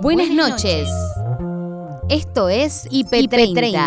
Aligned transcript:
Buenas 0.00 0.30
noches. 0.30 0.88
Esto 2.08 2.48
es 2.48 2.88
IP30. 2.90 3.80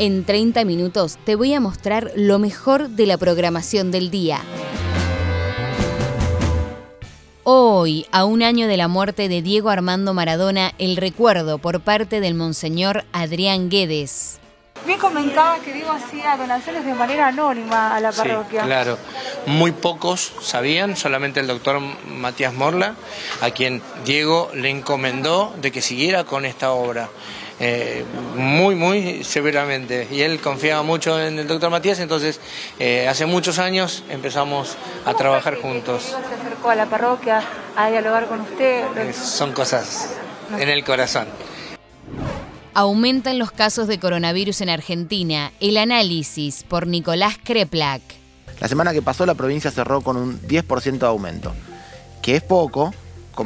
En 0.00 0.24
30 0.24 0.64
minutos 0.64 1.16
te 1.24 1.36
voy 1.36 1.54
a 1.54 1.60
mostrar 1.60 2.10
lo 2.16 2.40
mejor 2.40 2.88
de 2.88 3.06
la 3.06 3.16
programación 3.16 3.92
del 3.92 4.10
día. 4.10 4.40
Hoy, 7.44 8.06
a 8.10 8.24
un 8.24 8.42
año 8.42 8.66
de 8.66 8.76
la 8.76 8.88
muerte 8.88 9.28
de 9.28 9.40
Diego 9.40 9.70
Armando 9.70 10.12
Maradona, 10.12 10.72
el 10.78 10.96
recuerdo 10.96 11.58
por 11.58 11.80
parte 11.80 12.20
del 12.20 12.34
monseñor 12.34 13.04
Adrián 13.12 13.68
Guedes. 13.68 14.40
Bien 14.86 14.98
comentaba 14.98 15.58
que 15.60 15.72
Diego 15.72 15.92
hacía 15.92 16.36
donaciones 16.36 16.84
de 16.84 16.94
manera 16.94 17.28
anónima 17.28 17.96
a 17.96 18.00
la 18.00 18.12
parroquia. 18.12 18.60
Sí, 18.60 18.66
claro. 18.66 18.98
Muy 19.46 19.72
pocos 19.72 20.32
sabían, 20.42 20.96
solamente 20.96 21.40
el 21.40 21.46
doctor 21.46 21.80
Matías 22.06 22.52
Morla, 22.52 22.94
a 23.40 23.50
quien 23.50 23.82
Diego 24.04 24.50
le 24.54 24.68
encomendó 24.68 25.54
de 25.56 25.72
que 25.72 25.80
siguiera 25.80 26.24
con 26.24 26.44
esta 26.44 26.72
obra. 26.72 27.08
Eh, 27.60 28.04
muy, 28.36 28.74
muy 28.74 29.24
severamente. 29.24 30.08
Y 30.10 30.20
él 30.22 30.40
confiaba 30.40 30.82
mucho 30.82 31.20
en 31.20 31.38
el 31.38 31.46
doctor 31.46 31.70
Matías, 31.70 32.00
entonces 32.00 32.40
eh, 32.78 33.06
hace 33.08 33.26
muchos 33.26 33.58
años 33.58 34.02
empezamos 34.10 34.76
a 35.06 35.14
trabajar 35.14 35.56
juntos. 35.56 36.02
se 36.02 36.14
acercó 36.14 36.70
a 36.70 36.74
la 36.74 36.86
parroquia 36.86 37.42
a 37.76 37.88
dialogar 37.88 38.26
con 38.26 38.40
usted? 38.40 38.84
Eh, 38.96 39.12
son 39.12 39.52
cosas 39.52 40.10
en 40.58 40.68
el 40.68 40.84
corazón. 40.84 41.26
Aumentan 42.76 43.38
los 43.38 43.52
casos 43.52 43.86
de 43.86 44.00
coronavirus 44.00 44.60
en 44.60 44.68
Argentina. 44.68 45.52
El 45.60 45.76
análisis 45.76 46.64
por 46.64 46.88
Nicolás 46.88 47.36
Kreplak. 47.42 48.02
La 48.60 48.66
semana 48.66 48.92
que 48.92 49.00
pasó 49.00 49.24
la 49.26 49.34
provincia 49.34 49.70
cerró 49.70 50.00
con 50.00 50.16
un 50.16 50.40
10% 50.42 50.98
de 50.98 51.06
aumento, 51.06 51.52
que 52.20 52.34
es 52.34 52.42
poco, 52.42 52.92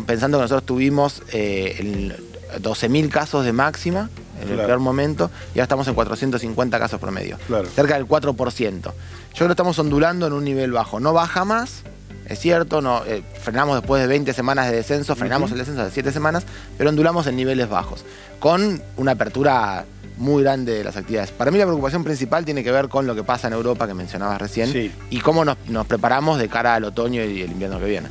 pensando 0.06 0.38
que 0.38 0.42
nosotros 0.42 0.64
tuvimos 0.64 1.22
eh, 1.32 2.16
12.000 2.58 3.08
casos 3.10 3.44
de 3.44 3.52
máxima 3.52 4.08
en 4.40 4.50
el 4.50 4.56
peor 4.56 4.78
momento 4.78 5.30
y 5.54 5.58
ahora 5.58 5.64
estamos 5.64 5.88
en 5.88 5.94
450 5.94 6.78
casos 6.78 6.98
promedio, 7.00 7.38
cerca 7.74 7.94
del 7.96 8.06
4%. 8.06 8.82
Yo 8.82 8.92
creo 9.34 9.46
que 9.46 9.52
estamos 9.52 9.78
ondulando 9.78 10.26
en 10.26 10.32
un 10.32 10.44
nivel 10.44 10.72
bajo, 10.72 11.00
no 11.00 11.12
baja 11.12 11.44
más, 11.44 11.82
es 12.28 12.38
cierto, 12.38 12.80
no, 12.80 13.04
eh, 13.06 13.22
frenamos 13.40 13.76
después 13.76 14.02
de 14.02 14.08
20 14.08 14.32
semanas 14.32 14.70
de 14.70 14.76
descenso, 14.76 15.16
frenamos 15.16 15.50
el 15.52 15.58
descenso 15.58 15.84
de 15.84 15.90
7 15.90 16.12
semanas, 16.12 16.44
pero 16.76 16.90
ondulamos 16.90 17.26
en 17.26 17.36
niveles 17.36 17.68
bajos, 17.68 18.04
con 18.38 18.82
una 18.96 19.12
apertura 19.12 19.84
muy 20.18 20.42
grande 20.42 20.74
de 20.74 20.84
las 20.84 20.96
actividades. 20.96 21.30
Para 21.30 21.50
mí 21.50 21.58
la 21.58 21.64
preocupación 21.64 22.04
principal 22.04 22.44
tiene 22.44 22.62
que 22.62 22.72
ver 22.72 22.88
con 22.88 23.06
lo 23.06 23.14
que 23.14 23.22
pasa 23.22 23.48
en 23.48 23.54
Europa 23.54 23.86
que 23.86 23.94
mencionabas 23.94 24.40
recién 24.40 24.92
y 25.10 25.20
cómo 25.20 25.44
nos, 25.44 25.56
nos 25.68 25.86
preparamos 25.86 26.38
de 26.38 26.48
cara 26.48 26.74
al 26.74 26.84
otoño 26.84 27.24
y 27.24 27.42
el 27.42 27.52
invierno 27.52 27.78
que 27.78 27.86
viene. 27.86 28.08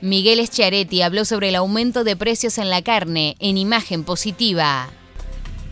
Miguel 0.00 0.46
Schiaretti 0.46 1.02
habló 1.02 1.24
sobre 1.24 1.48
el 1.48 1.56
aumento 1.56 2.04
de 2.04 2.16
precios 2.16 2.58
en 2.58 2.70
la 2.70 2.82
carne 2.82 3.34
en 3.40 3.56
imagen 3.56 4.04
positiva. 4.04 4.88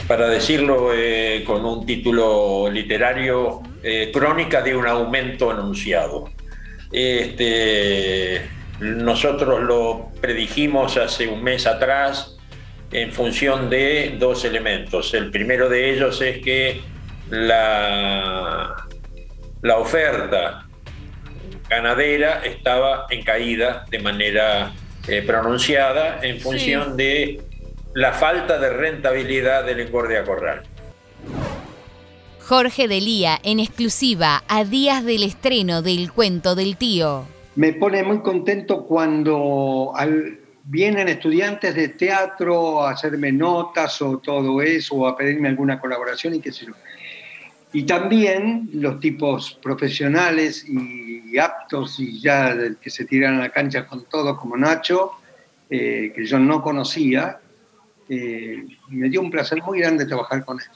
Para 0.08 0.28
decirlo 0.28 0.90
eh, 0.94 1.44
con 1.46 1.64
un 1.64 1.86
título 1.86 2.68
literario, 2.70 3.62
eh, 3.82 4.10
crónica 4.12 4.62
de 4.62 4.74
un 4.74 4.86
aumento 4.86 5.50
anunciado. 5.50 6.30
Este, 6.96 8.48
nosotros 8.78 9.64
lo 9.64 10.12
predijimos 10.20 10.96
hace 10.96 11.26
un 11.26 11.42
mes 11.42 11.66
atrás 11.66 12.36
en 12.92 13.10
función 13.10 13.68
de 13.68 14.14
dos 14.16 14.44
elementos. 14.44 15.12
El 15.12 15.32
primero 15.32 15.68
de 15.68 15.90
ellos 15.90 16.20
es 16.20 16.38
que 16.38 16.82
la, 17.30 18.76
la 19.60 19.76
oferta 19.78 20.68
ganadera 21.68 22.42
estaba 22.44 23.06
en 23.10 23.24
caída 23.24 23.84
de 23.90 23.98
manera 23.98 24.70
eh, 25.08 25.22
pronunciada 25.26 26.20
en 26.22 26.38
función 26.38 26.96
de 26.96 27.42
la 27.94 28.12
falta 28.12 28.58
de 28.58 28.70
rentabilidad 28.70 29.64
del 29.64 29.80
engorde 29.80 30.16
a 30.16 30.22
corral. 30.22 30.62
Jorge 32.46 32.88
Delía, 32.88 33.40
en 33.42 33.58
exclusiva, 33.58 34.44
a 34.48 34.64
días 34.64 35.02
del 35.02 35.22
estreno 35.22 35.80
del 35.80 36.12
cuento 36.12 36.54
del 36.54 36.76
tío. 36.76 37.24
Me 37.56 37.72
pone 37.72 38.02
muy 38.02 38.20
contento 38.20 38.84
cuando 38.84 39.94
vienen 40.64 41.08
estudiantes 41.08 41.74
de 41.74 41.88
teatro 41.88 42.82
a 42.82 42.90
hacerme 42.90 43.32
notas 43.32 44.02
o 44.02 44.18
todo 44.18 44.60
eso, 44.60 44.94
o 44.96 45.06
a 45.06 45.16
pedirme 45.16 45.48
alguna 45.48 45.80
colaboración 45.80 46.34
y 46.34 46.40
qué 46.40 46.52
sé 46.52 46.66
yo. 46.66 46.74
Y 47.72 47.84
también 47.84 48.68
los 48.74 49.00
tipos 49.00 49.58
profesionales 49.62 50.66
y, 50.68 51.38
aptos 51.38 51.98
y 51.98 52.20
ya 52.20 52.54
que 52.80 52.90
se 52.90 53.06
tiran 53.06 53.36
a 53.36 53.38
la 53.38 53.48
cancha 53.48 53.86
con 53.86 54.04
todo, 54.04 54.36
como 54.36 54.56
Nacho, 54.56 55.12
eh, 55.70 56.12
que 56.14 56.26
yo 56.26 56.38
no 56.38 56.60
conocía, 56.60 57.40
eh, 58.08 58.66
me 58.90 59.08
dio 59.08 59.22
un 59.22 59.30
placer 59.30 59.62
muy 59.62 59.80
grande 59.80 60.04
trabajar 60.04 60.44
con 60.44 60.60
él. 60.60 60.66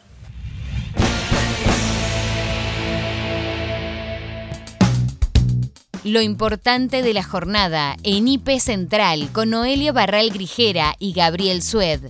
Lo 6.09 6.23
importante 6.23 7.03
de 7.03 7.13
la 7.13 7.23
jornada 7.23 7.95
en 8.03 8.29
IP 8.29 8.61
Central 8.61 9.29
con 9.31 9.51
Noelia 9.51 9.93
Barral 9.93 10.31
Grijera 10.31 10.95
y 10.99 11.13
Gabriel 11.13 11.61
Sued. 11.61 12.01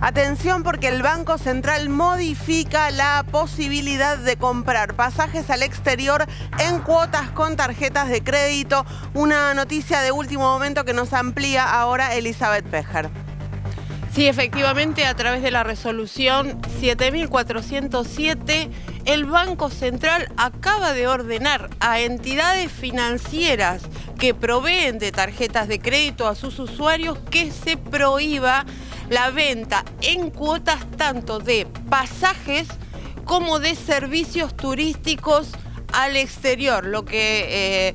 Atención 0.00 0.62
porque 0.62 0.88
el 0.88 1.02
Banco 1.02 1.36
Central 1.36 1.90
modifica 1.90 2.90
la 2.92 3.26
posibilidad 3.30 4.16
de 4.16 4.38
comprar 4.38 4.96
pasajes 4.96 5.50
al 5.50 5.62
exterior 5.62 6.24
en 6.58 6.78
cuotas 6.78 7.30
con 7.32 7.56
tarjetas 7.56 8.08
de 8.08 8.24
crédito. 8.24 8.86
Una 9.12 9.52
noticia 9.52 10.00
de 10.00 10.10
último 10.10 10.44
momento 10.44 10.86
que 10.86 10.94
nos 10.94 11.12
amplía 11.12 11.70
ahora 11.70 12.14
Elizabeth 12.14 12.64
Pejer. 12.64 13.10
Sí, 14.14 14.26
efectivamente, 14.26 15.04
a 15.04 15.14
través 15.14 15.42
de 15.42 15.50
la 15.50 15.62
resolución 15.62 16.58
7407, 16.80 18.70
el 19.04 19.24
Banco 19.24 19.70
Central 19.70 20.32
acaba 20.36 20.92
de 20.92 21.08
ordenar 21.08 21.70
a 21.80 22.00
entidades 22.00 22.70
financieras 22.70 23.82
que 24.18 24.34
proveen 24.34 24.98
de 24.98 25.12
tarjetas 25.12 25.68
de 25.68 25.80
crédito 25.80 26.28
a 26.28 26.34
sus 26.34 26.58
usuarios 26.58 27.18
que 27.30 27.50
se 27.50 27.76
prohíba 27.76 28.66
la 29.08 29.30
venta 29.30 29.84
en 30.02 30.30
cuotas 30.30 30.84
tanto 30.96 31.38
de 31.38 31.66
pasajes 31.88 32.68
como 33.24 33.58
de 33.58 33.74
servicios 33.74 34.56
turísticos 34.56 35.48
al 35.92 36.16
exterior, 36.16 36.86
lo 36.86 37.04
que... 37.04 37.88
Eh, 37.88 37.94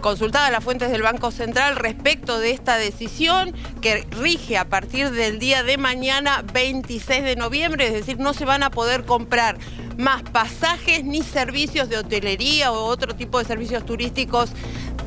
consultada 0.00 0.50
las 0.50 0.64
fuentes 0.64 0.90
del 0.90 1.02
Banco 1.02 1.30
Central 1.30 1.76
respecto 1.76 2.38
de 2.38 2.50
esta 2.50 2.76
decisión 2.76 3.54
que 3.80 4.06
rige 4.10 4.56
a 4.56 4.68
partir 4.68 5.10
del 5.10 5.38
día 5.38 5.62
de 5.62 5.76
mañana 5.78 6.42
26 6.52 7.22
de 7.22 7.36
noviembre, 7.36 7.86
es 7.86 7.92
decir, 7.92 8.18
no 8.18 8.34
se 8.34 8.44
van 8.44 8.62
a 8.62 8.70
poder 8.70 9.04
comprar 9.04 9.58
más 9.96 10.22
pasajes 10.22 11.04
ni 11.04 11.22
servicios 11.22 11.88
de 11.88 11.98
hotelería 11.98 12.72
o 12.72 12.84
otro 12.84 13.14
tipo 13.14 13.38
de 13.38 13.44
servicios 13.44 13.84
turísticos 13.84 14.50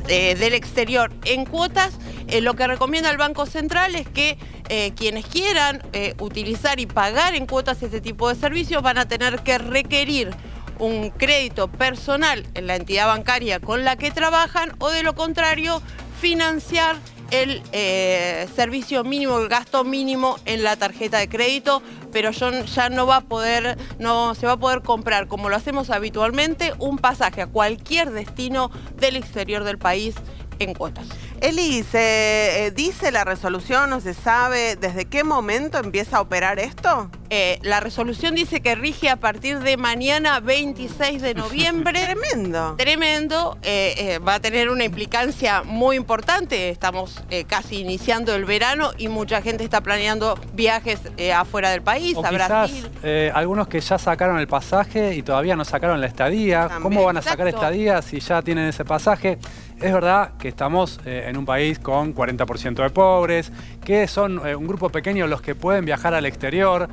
eh, 0.08 0.34
del 0.34 0.54
exterior 0.54 1.12
en 1.24 1.44
cuotas. 1.44 1.94
Eh, 2.28 2.40
lo 2.40 2.54
que 2.54 2.66
recomienda 2.66 3.10
el 3.10 3.16
Banco 3.16 3.46
Central 3.46 3.94
es 3.94 4.08
que 4.08 4.38
eh, 4.68 4.92
quienes 4.96 5.26
quieran 5.26 5.82
utilizar 6.18 6.80
y 6.80 6.86
pagar 6.86 7.34
en 7.34 7.46
cuotas 7.46 7.82
este 7.82 8.00
tipo 8.00 8.28
de 8.28 8.34
servicios 8.34 8.82
van 8.82 8.98
a 8.98 9.06
tener 9.06 9.40
que 9.40 9.58
requerir 9.58 10.30
un 10.78 11.10
crédito 11.10 11.68
personal 11.68 12.46
en 12.54 12.66
la 12.66 12.76
entidad 12.76 13.06
bancaria 13.06 13.60
con 13.60 13.84
la 13.84 13.96
que 13.96 14.10
trabajan 14.10 14.72
o 14.78 14.90
de 14.90 15.02
lo 15.02 15.14
contrario 15.14 15.82
financiar 16.20 16.96
el 17.30 17.62
eh, 17.72 18.46
servicio 18.54 19.02
mínimo, 19.02 19.38
el 19.38 19.48
gasto 19.48 19.82
mínimo 19.84 20.38
en 20.44 20.62
la 20.62 20.76
tarjeta 20.76 21.18
de 21.18 21.28
crédito, 21.28 21.82
pero 22.12 22.30
ya 22.30 22.88
no 22.90 23.06
va 23.06 23.16
a 23.16 23.20
poder, 23.22 23.76
no 23.98 24.34
se 24.34 24.46
va 24.46 24.52
a 24.52 24.56
poder 24.56 24.82
comprar 24.82 25.26
como 25.26 25.48
lo 25.48 25.56
hacemos 25.56 25.90
habitualmente 25.90 26.72
un 26.78 26.98
pasaje 26.98 27.42
a 27.42 27.46
cualquier 27.46 28.10
destino 28.10 28.70
del 28.96 29.16
exterior 29.16 29.64
del 29.64 29.78
país 29.78 30.14
en 30.58 30.74
cuotas. 30.74 31.06
Eli, 31.44 31.82
¿se 31.82 32.68
eh, 32.68 32.70
dice 32.70 33.12
la 33.12 33.22
resolución 33.22 33.92
o 33.92 34.00
se 34.00 34.14
sabe 34.14 34.76
desde 34.76 35.04
qué 35.04 35.24
momento 35.24 35.76
empieza 35.76 36.16
a 36.16 36.20
operar 36.22 36.58
esto? 36.58 37.10
Eh, 37.28 37.58
la 37.60 37.80
resolución 37.80 38.34
dice 38.34 38.62
que 38.62 38.74
rige 38.74 39.10
a 39.10 39.16
partir 39.16 39.58
de 39.58 39.76
mañana 39.76 40.40
26 40.40 41.20
de 41.20 41.34
noviembre. 41.34 42.00
Tremendo. 42.32 42.76
Tremendo. 42.78 43.58
Eh, 43.62 44.18
va 44.26 44.36
a 44.36 44.40
tener 44.40 44.70
una 44.70 44.84
implicancia 44.84 45.62
muy 45.64 45.96
importante. 45.96 46.70
Estamos 46.70 47.22
casi 47.46 47.80
iniciando 47.80 48.34
el 48.34 48.46
verano 48.46 48.92
y 48.96 49.08
mucha 49.08 49.42
gente 49.42 49.64
está 49.64 49.82
planeando 49.82 50.38
viajes 50.54 50.98
afuera 51.34 51.68
del 51.72 51.82
país, 51.82 52.16
a 52.24 52.30
Brasil. 52.30 52.88
algunos 53.34 53.68
que 53.68 53.80
ya 53.80 53.98
sacaron 53.98 54.38
el 54.38 54.46
pasaje 54.46 55.14
y 55.14 55.22
todavía 55.22 55.56
no 55.56 55.66
sacaron 55.66 56.00
la 56.00 56.06
estadía. 56.06 56.70
¿Cómo 56.80 57.04
van 57.04 57.18
a 57.18 57.22
sacar 57.22 57.48
estadía 57.48 58.00
si 58.00 58.20
ya 58.20 58.40
tienen 58.40 58.66
ese 58.68 58.86
pasaje? 58.86 59.38
Es 59.80 59.92
verdad 59.92 60.32
que 60.38 60.48
estamos 60.48 61.00
eh, 61.04 61.26
en 61.28 61.36
un 61.36 61.44
país 61.44 61.78
con 61.78 62.14
40% 62.14 62.82
de 62.82 62.90
pobres, 62.90 63.52
que 63.84 64.06
son 64.06 64.40
eh, 64.46 64.54
un 64.54 64.66
grupo 64.66 64.88
pequeño 64.88 65.26
los 65.26 65.42
que 65.42 65.54
pueden 65.54 65.84
viajar 65.84 66.14
al 66.14 66.26
exterior, 66.26 66.88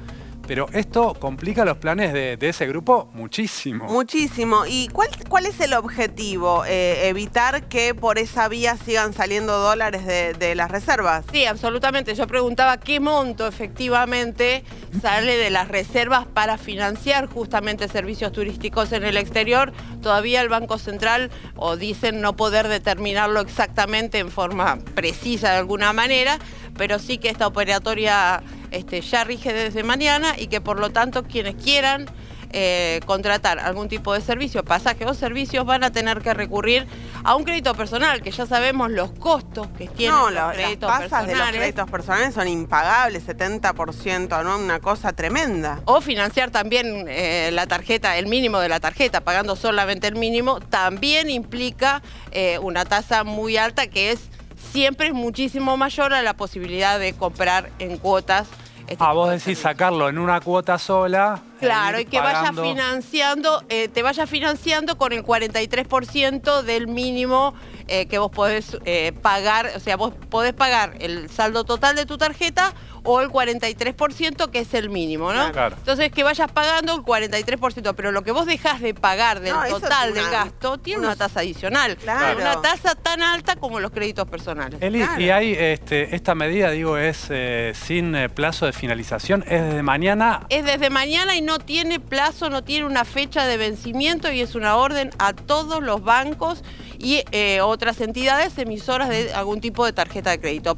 pero 0.52 0.68
esto 0.74 1.14
complica 1.14 1.64
los 1.64 1.78
planes 1.78 2.12
de, 2.12 2.38
ese 2.42 2.68
grupo 2.68 3.10
muchísimo. 3.14 3.86
Muchísimo. 3.86 4.66
¿Y 4.68 4.90
cuál, 4.90 5.08
cuál 5.30 5.46
es 5.46 5.58
el 5.62 5.74
objetivo? 5.74 6.66
Eh, 6.68 7.08
¿Evitar 7.08 7.70
que 7.70 7.96
por 7.96 8.18
esa 8.20 8.50
vía 8.50 8.76
sigan 8.76 9.14
saliendo 9.14 9.58
dólares 9.60 10.06
de, 10.06 10.34
de 10.34 10.56
las 10.56 10.70
reservas? 10.70 11.24
Sí, 11.32 11.46
absolutamente. 11.46 12.16
Yo 12.16 12.28
preguntaba 12.28 12.82
qué 12.82 13.00
monto 13.00 13.48
efectivamente 13.48 14.66
sale 15.02 15.38
de 15.38 15.52
las 15.52 15.70
reservas 15.70 16.28
para 16.28 16.58
financiar 16.58 17.28
justamente 17.28 17.88
servicios 17.88 18.34
turísticos 18.34 18.92
en 18.92 19.06
el 19.06 19.16
exterior. 19.16 19.72
Todavía 20.02 20.42
el 20.42 20.50
Banco 20.50 20.78
Central, 20.80 21.32
o 21.56 21.78
dicen 21.78 22.20
no 22.20 22.36
poder 22.36 22.68
determinarlo 22.68 23.40
exactamente 23.40 24.20
en 24.20 24.30
forma 24.30 24.80
precisa 24.96 25.52
de 25.52 25.60
alguna 25.60 25.94
manera, 25.94 26.40
pero 26.78 27.00
sí 27.00 27.20
que 27.20 27.30
esta 27.30 27.48
operatoria 27.48 28.44
este, 28.72 29.02
ya 29.02 29.24
rige 29.24 29.54
desde 29.54 29.84
mañana 29.84 30.36
y 30.38 30.48
que 30.48 30.62
por 30.62 30.80
lo 30.80 30.90
tanto 30.90 31.24
quienes 31.24 31.56
quieran 31.56 32.08
eh, 32.54 33.00
contratar 33.06 33.60
algún 33.60 33.88
tipo 33.88 34.14
de 34.14 34.20
servicio, 34.20 34.66
pasaje 34.66 35.06
o 35.06 35.14
servicios, 35.14 35.66
van 35.66 35.86
a 35.86 35.92
tener 35.92 36.22
que 36.22 36.34
recurrir 36.34 36.86
a 37.24 37.36
un 37.36 37.46
crédito 37.46 37.74
personal, 37.76 38.22
que 38.22 38.32
ya 38.32 38.46
sabemos 38.46 38.92
los 38.92 39.12
costos 39.12 39.70
que 39.78 39.88
tienen 39.88 40.18
los 40.34 40.54
créditos 40.54 40.90
las 40.90 41.00
personales. 41.00 41.34
de 41.34 41.40
los 41.40 41.50
créditos 41.52 41.90
personales 41.90 42.34
son 42.34 42.48
impagables, 42.50 43.26
70%, 43.26 44.44
¿no? 44.44 44.58
Una 44.58 44.82
cosa 44.82 45.14
tremenda. 45.14 45.80
O 45.86 46.02
financiar 46.02 46.52
también 46.52 47.06
eh, 47.08 47.52
la 47.54 47.68
tarjeta, 47.68 48.18
el 48.18 48.28
mínimo 48.28 48.60
de 48.60 48.68
la 48.68 48.82
tarjeta, 48.82 49.22
pagando 49.22 49.56
solamente 49.56 50.08
el 50.08 50.16
mínimo, 50.16 50.60
también 50.60 51.30
implica 51.30 52.02
eh, 52.32 52.60
una 52.60 52.84
tasa 52.84 53.24
muy 53.24 53.56
alta 53.56 53.88
que 53.88 54.12
es 54.12 54.30
siempre 54.72 55.08
es 55.08 55.14
muchísimo 55.14 55.78
mayor 55.78 56.14
a 56.14 56.22
la 56.22 56.34
posibilidad 56.34 57.00
de 57.00 57.14
comprar 57.14 57.70
en 57.80 57.98
cuotas 57.98 58.48
este 58.92 59.06
ah, 59.06 59.14
vos 59.14 59.32
decís 59.32 59.58
sacarlo 59.58 60.10
en 60.10 60.18
una 60.18 60.42
cuota 60.42 60.78
sola. 60.78 61.42
Claro, 61.62 62.00
y 62.00 62.06
que 62.06 62.20
vaya 62.20 62.52
financiando, 62.54 63.64
eh, 63.70 63.88
te 63.88 64.04
vaya 64.04 64.28
financiando 64.28 64.98
con 64.98 65.14
el 65.14 65.24
43% 65.24 66.64
del 66.64 66.88
mínimo 66.88 67.54
eh, 67.88 68.08
que 68.08 68.18
vos 68.18 68.32
podés 68.32 68.78
eh, 68.86 69.14
pagar, 69.22 69.72
o 69.76 69.80
sea, 69.80 69.96
vos 69.98 70.14
podés 70.30 70.54
pagar 70.54 70.96
el 71.00 71.30
saldo 71.30 71.64
total 71.64 71.96
de 71.96 72.06
tu 72.06 72.18
tarjeta 72.18 72.74
o 73.04 73.22
el 73.22 73.30
43% 73.30 74.50
que 74.52 74.60
es 74.60 74.74
el 74.74 74.90
mínimo, 74.90 75.34
¿no? 75.34 75.48
Entonces 75.48 76.12
que 76.12 76.24
vayas 76.24 76.52
pagando 76.52 76.96
el 76.96 77.02
43%, 77.02 77.94
pero 77.96 78.12
lo 78.12 78.24
que 78.24 78.32
vos 78.32 78.46
dejás 78.46 78.82
de 78.82 78.94
pagar 78.94 79.40
del 79.40 79.56
total 79.70 80.14
del 80.14 80.30
gasto 80.30 80.78
tiene 80.78 81.00
una 81.02 81.16
tasa 81.16 81.40
adicional. 81.40 81.98
Una 82.04 82.62
tasa 82.62 82.96
tan 82.96 83.22
alta 83.22 83.56
como 83.56 83.80
los 83.80 83.92
créditos 83.92 84.28
personales. 84.28 84.82
Eli, 84.82 85.04
y 85.18 85.30
hay 85.30 85.54
este, 85.54 86.16
esta 86.16 86.36
medida, 86.36 86.70
digo, 86.72 86.98
es 86.98 87.28
eh, 87.30 87.74
sin 87.76 88.16
eh, 88.16 88.30
plazo 88.30 88.66
de 88.66 88.74
finalización, 88.74 89.44
es 89.48 89.64
desde 89.64 89.84
mañana. 89.84 90.46
Es 90.50 90.66
desde 90.66 90.90
mañana 90.90 91.36
y 91.36 91.42
no 91.42 91.51
tiene 91.60 92.00
plazo, 92.00 92.50
no 92.50 92.64
tiene 92.64 92.86
una 92.86 93.06
fecha 93.06 93.46
de 93.46 93.58
vencimiento 93.58 94.32
y 94.32 94.42
es 94.42 94.56
una 94.56 94.76
orden 94.78 95.12
a 95.20 95.34
todos 95.34 95.82
los 95.82 96.04
bancos 96.04 96.64
y 96.98 97.24
eh, 97.32 97.62
otras 97.62 98.02
entidades 98.02 98.58
emisoras 98.58 99.10
de 99.10 99.34
algún 99.34 99.62
tipo 99.62 99.86
de 99.86 99.94
tarjeta 99.94 100.32
de 100.32 100.40
crédito. 100.40 100.78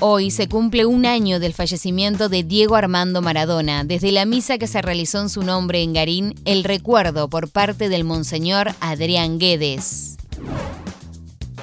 Hoy 0.00 0.30
se 0.30 0.48
cumple 0.48 0.86
un 0.86 1.06
año 1.06 1.40
del 1.40 1.54
fallecimiento 1.54 2.28
de 2.28 2.44
Diego 2.44 2.76
Armando 2.76 3.20
Maradona. 3.20 3.82
Desde 3.82 4.12
la 4.12 4.26
misa 4.26 4.56
que 4.56 4.68
se 4.68 4.80
realizó 4.80 5.20
en 5.20 5.28
su 5.28 5.42
nombre 5.42 5.82
en 5.82 5.92
Garín, 5.92 6.34
el 6.44 6.62
recuerdo 6.62 7.28
por 7.28 7.50
parte 7.50 7.88
del 7.88 8.04
monseñor 8.04 8.70
Adrián 8.80 9.40
Guedes. 9.40 10.16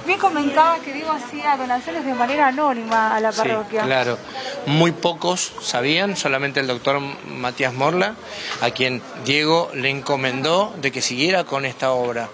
Bien 0.06 0.18
comentaba 0.20 0.78
que 0.78 0.92
Diego 0.92 1.10
hacía 1.10 1.56
donaciones 1.56 2.04
de 2.04 2.14
manera 2.14 2.46
anónima 2.48 3.16
a 3.16 3.20
la 3.20 3.32
parroquia. 3.32 3.80
Sí, 3.80 3.86
claro, 3.86 4.18
muy 4.66 4.92
pocos 4.92 5.52
sabían, 5.60 6.16
solamente 6.16 6.60
el 6.60 6.68
doctor 6.68 7.00
Matías 7.00 7.74
Morla, 7.74 8.14
a 8.60 8.70
quien 8.70 9.02
Diego 9.24 9.70
le 9.74 9.90
encomendó 9.90 10.72
de 10.80 10.92
que 10.92 11.02
siguiera 11.02 11.42
con 11.44 11.64
esta 11.64 11.90
obra. 11.90 12.28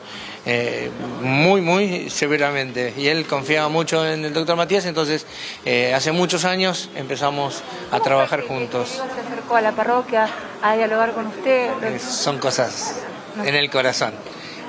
Eh, 0.45 0.91
muy, 1.23 1.61
muy 1.61 2.11
severamente. 2.11 2.93
Y 2.97 3.07
él 3.07 3.27
confiaba 3.27 3.69
mucho 3.69 4.05
en 4.07 4.25
el 4.25 4.35
doctor 4.35 4.57
Matías, 4.57 4.85
entonces 4.85 5.25
eh, 5.65 5.95
hace 5.95 6.13
muchos 6.13 6.45
años 6.45 6.91
empezamos 6.95 7.63
a 7.91 8.01
trabajar 8.01 8.43
juntos. 8.43 8.89
se 8.89 9.21
acercó 9.21 9.57
a 9.57 9.61
la 9.63 9.73
parroquia 9.73 10.29
a 10.61 10.75
dialogar 10.75 11.13
con 11.13 11.29
usted? 11.29 11.71
Eh, 11.83 11.99
son 11.99 12.39
cosas 12.39 12.97
en 13.43 13.55
el 13.55 13.71
corazón. 13.71 14.13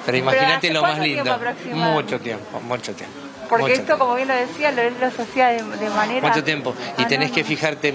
Pero 0.05 0.17
imagínate 0.17 0.71
lo 0.71 0.81
más 0.81 0.99
lindo. 0.99 1.37
Mucho 1.73 2.19
tiempo, 2.19 2.59
mucho 2.61 2.93
tiempo. 2.93 3.19
Porque 3.49 3.73
esto, 3.73 3.99
como 3.99 4.15
bien 4.15 4.27
lo 4.27 4.33
decía, 4.33 4.71
lo, 4.71 4.81
lo 4.89 5.07
hacía 5.07 5.49
de, 5.49 5.63
de 5.63 5.89
manera... 5.89 6.27
Mucho 6.27 6.43
tiempo. 6.43 6.73
Y 6.97 7.05
tenés 7.05 7.31
que 7.31 7.43
fijarte 7.43 7.93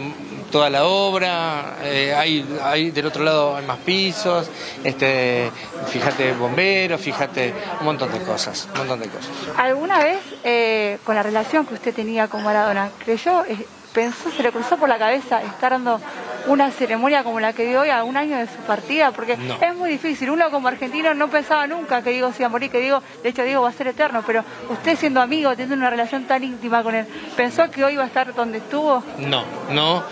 toda 0.51 0.71
la 0.71 0.87
obra, 0.87 1.77
eh, 1.83 2.15
hay, 2.15 2.47
hay 2.63 2.91
del 2.91 3.07
otro 3.07 3.23
lado 3.23 3.57
hay 3.57 3.67
más 3.67 3.79
pisos, 3.79 4.49
este, 4.83 5.51
fíjate 5.89 6.33
bomberos, 6.33 7.01
fíjate 7.01 7.53
un 7.81 7.87
montón 7.87 8.13
de 8.13 8.21
cosas, 8.21 8.69
un 8.73 8.79
montón 8.79 9.01
de 9.01 9.09
cosas. 9.09 9.31
¿Alguna 9.57 9.99
vez 9.99 10.19
eh, 10.45 10.99
con 11.05 11.15
la 11.15 11.23
relación 11.23 11.67
que 11.67 11.75
usted 11.75 11.95
tenía 11.95 12.29
con 12.29 12.43
Maradona, 12.43 12.91
creyó, 13.05 13.45
eh, 13.45 13.67
pensó, 13.93 14.31
se 14.31 14.43
le 14.43 14.53
cruzó 14.53 14.77
por 14.77 14.89
la 14.89 14.99
cabeza 14.99 15.43
estar 15.43 15.73
dando 15.73 16.01
una 16.47 16.71
ceremonia 16.71 17.23
como 17.25 17.41
la 17.41 17.53
que 17.53 17.67
dio 17.67 17.81
hoy 17.81 17.91
a 17.91 18.05
un 18.05 18.17
año 18.17 18.37
de 18.37 18.47
su 18.47 18.57
partida? 18.67 19.13
Porque 19.13 19.37
es 19.61 19.75
muy 19.75 19.91
difícil. 19.91 20.31
Uno 20.31 20.51
como 20.51 20.69
argentino 20.69 21.15
no 21.15 21.29
pensaba 21.29 21.67
nunca 21.67 22.03
que 22.03 22.11
Diego 22.11 22.33
se 22.33 22.43
iba 22.43 22.47
a 22.47 22.51
morir, 22.51 22.71
que 22.71 22.81
Diego, 22.81 23.03
de 23.23 23.29
hecho 23.29 23.45
Diego 23.45 23.63
va 23.63 23.69
a 23.69 23.73
ser 23.73 23.89
eterno, 23.89 24.23
pero 24.27 24.45
usted 24.71 24.97
siendo 24.97 25.21
amigo, 25.21 25.51
teniendo 25.51 25.77
una 25.77 25.91
relación 25.91 26.25
tan 26.25 26.43
íntima 26.43 26.83
con 26.83 26.95
él, 26.95 27.07
¿pensó 27.37 27.71
que 27.71 27.85
hoy 27.85 27.95
iba 27.95 28.05
a 28.05 28.07
estar 28.07 28.35
donde 28.35 28.59
estuvo? 28.59 29.03
No, 29.19 29.45
no. 29.71 30.03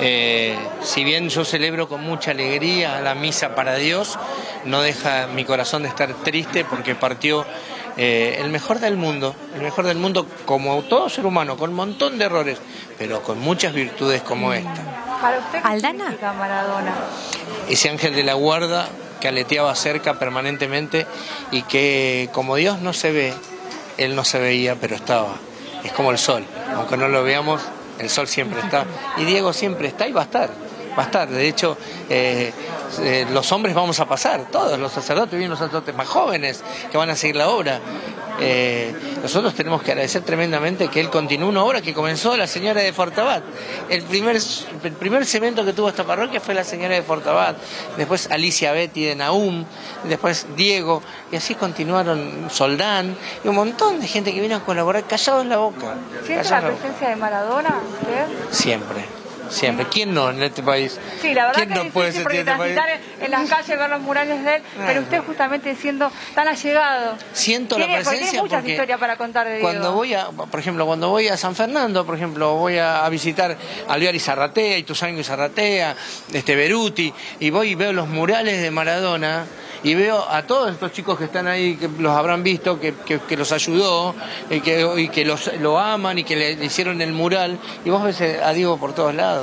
Eh, 0.00 0.56
si 0.82 1.04
bien 1.04 1.28
yo 1.28 1.44
celebro 1.44 1.88
con 1.88 2.02
mucha 2.02 2.32
alegría 2.32 3.00
la 3.00 3.14
misa 3.14 3.54
para 3.54 3.76
Dios, 3.76 4.18
no 4.64 4.82
deja 4.82 5.26
mi 5.28 5.44
corazón 5.44 5.82
de 5.82 5.88
estar 5.88 6.12
triste 6.14 6.64
porque 6.64 6.94
partió 6.94 7.46
eh, 7.96 8.36
el 8.40 8.50
mejor 8.50 8.78
del 8.78 8.96
mundo, 8.96 9.34
el 9.54 9.62
mejor 9.62 9.86
del 9.86 9.96
mundo 9.96 10.26
como 10.44 10.82
todo 10.82 11.08
ser 11.08 11.24
humano, 11.24 11.56
con 11.56 11.70
un 11.70 11.76
montón 11.76 12.18
de 12.18 12.26
errores, 12.26 12.58
pero 12.98 13.22
con 13.22 13.38
muchas 13.40 13.72
virtudes 13.72 14.22
como 14.22 14.52
esta. 14.52 15.18
¿Para 15.20 15.38
usted 15.38 15.60
¿Aldana? 15.62 16.14
Maradona? 16.38 16.94
Ese 17.68 17.88
ángel 17.88 18.14
de 18.14 18.22
la 18.22 18.34
guarda 18.34 18.88
que 19.20 19.28
aleteaba 19.28 19.74
cerca 19.74 20.18
permanentemente 20.18 21.06
y 21.50 21.62
que 21.62 22.28
como 22.32 22.56
Dios 22.56 22.80
no 22.80 22.92
se 22.92 23.12
ve, 23.12 23.34
él 23.96 24.14
no 24.14 24.24
se 24.24 24.38
veía, 24.38 24.74
pero 24.74 24.94
estaba. 24.94 25.36
Es 25.82 25.92
como 25.92 26.10
el 26.10 26.18
sol, 26.18 26.44
aunque 26.74 26.96
no 26.96 27.08
lo 27.08 27.22
veamos, 27.22 27.62
el 27.98 28.10
sol 28.10 28.28
siempre 28.28 28.60
está. 28.60 28.84
Y 29.16 29.24
Diego 29.24 29.52
siempre 29.52 29.88
está 29.88 30.06
y 30.06 30.12
va 30.12 30.22
a 30.22 30.24
estar. 30.24 30.65
Va 30.96 31.02
a 31.02 31.06
estar. 31.06 31.28
De 31.28 31.46
hecho, 31.46 31.76
eh, 32.08 32.52
eh, 33.00 33.26
los 33.32 33.50
hombres 33.52 33.74
vamos 33.74 34.00
a 34.00 34.06
pasar, 34.06 34.46
todos 34.50 34.78
los 34.78 34.92
sacerdotes, 34.92 35.38
bien 35.38 35.50
los 35.50 35.58
sacerdotes 35.58 35.94
más 35.94 36.08
jóvenes 36.08 36.62
que 36.90 36.96
van 36.96 37.10
a 37.10 37.16
seguir 37.16 37.36
la 37.36 37.48
obra. 37.48 37.80
Eh, 38.38 38.94
nosotros 39.22 39.54
tenemos 39.54 39.82
que 39.82 39.92
agradecer 39.92 40.22
tremendamente 40.22 40.88
que 40.88 41.00
él 41.00 41.08
continúe 41.08 41.48
una 41.48 41.64
obra 41.64 41.80
que 41.80 41.94
comenzó 41.94 42.36
la 42.36 42.46
señora 42.46 42.82
de 42.82 42.92
Fortabat. 42.92 43.42
El 43.88 44.02
primer, 44.02 44.36
el 44.36 44.92
primer 44.92 45.24
cemento 45.24 45.64
que 45.64 45.72
tuvo 45.72 45.88
esta 45.88 46.04
parroquia 46.04 46.40
fue 46.40 46.54
la 46.54 46.64
señora 46.64 46.94
de 46.94 47.02
Fortabat, 47.02 47.56
después 47.96 48.30
Alicia 48.30 48.72
Betty 48.72 49.04
de 49.04 49.16
Naum, 49.16 49.64
después 50.04 50.46
Diego, 50.54 51.02
y 51.32 51.36
así 51.36 51.54
continuaron 51.54 52.48
Soldán, 52.50 53.16
y 53.42 53.48
un 53.48 53.54
montón 53.54 54.00
de 54.00 54.06
gente 54.06 54.34
que 54.34 54.40
vino 54.40 54.56
a 54.56 54.60
colaborar 54.60 55.04
callado 55.04 55.40
en 55.40 55.48
la 55.48 55.58
boca. 55.58 55.94
¿Siente 56.24 56.50
la 56.50 56.60
presencia 56.60 57.08
de 57.08 57.16
Maradona 57.16 57.80
usted? 58.00 58.26
Siempre 58.50 59.25
Siempre. 59.50 59.86
¿Quién 59.90 60.14
no 60.14 60.30
en 60.30 60.42
este 60.42 60.62
país? 60.62 60.98
Sí, 61.20 61.34
la 61.34 61.46
verdad 61.46 61.66
que 61.66 61.74
no 61.74 61.90
puede 61.90 62.12
porque 62.20 62.40
este 62.40 62.52
transitar 62.52 62.88
en 63.20 63.30
las 63.30 63.48
calles, 63.48 63.78
ver 63.78 63.90
los 63.90 64.00
murales 64.00 64.44
de 64.44 64.56
él, 64.56 64.62
pero 64.86 65.00
usted 65.00 65.22
justamente 65.24 65.74
siendo 65.74 66.10
tan 66.34 66.48
allegado. 66.48 67.16
Siento 67.32 67.78
la 67.78 67.86
presencia 67.86 68.30
tiene 68.30 68.42
muchas 68.42 68.66
historias 68.66 68.98
para 68.98 69.16
contar 69.16 69.48
de 69.48 69.60
Cuando 69.60 69.92
voy 69.92 70.14
a, 70.14 70.28
por 70.28 70.60
ejemplo, 70.60 70.86
cuando 70.86 71.08
voy 71.10 71.28
a 71.28 71.36
San 71.36 71.54
Fernando, 71.54 72.04
por 72.04 72.16
ejemplo, 72.16 72.54
voy 72.54 72.78
a, 72.78 73.06
visitar 73.08 73.56
Alvear 73.88 74.14
y 74.14 74.18
Zarratea, 74.18 74.78
Ituzaingo 74.78 75.20
y 75.20 75.24
Zarratea, 75.24 75.96
este 76.32 76.56
Beruti, 76.56 77.12
y 77.40 77.50
voy 77.50 77.70
y 77.70 77.74
veo 77.74 77.92
los 77.92 78.08
murales 78.08 78.60
de 78.60 78.70
Maradona, 78.70 79.44
y 79.82 79.94
veo 79.94 80.24
a 80.28 80.42
todos 80.42 80.72
estos 80.72 80.92
chicos 80.92 81.18
que 81.18 81.24
están 81.24 81.46
ahí, 81.46 81.76
que 81.76 81.88
los 81.98 82.16
habrán 82.16 82.42
visto, 82.42 82.80
que, 82.80 82.94
los 83.36 83.52
ayudó 83.52 84.14
y 84.50 84.60
que, 84.60 84.86
y 84.96 85.08
que 85.08 85.24
los, 85.24 85.52
lo 85.60 85.78
aman 85.78 86.18
y 86.18 86.24
que 86.24 86.36
le, 86.36 86.64
hicieron 86.64 87.00
el 87.00 87.12
mural, 87.12 87.58
y 87.84 87.90
vos 87.90 88.02
ves 88.02 88.20
a 88.20 88.52
Diego 88.52 88.78
por 88.78 88.94
todos 88.94 89.14
lados, 89.14 89.35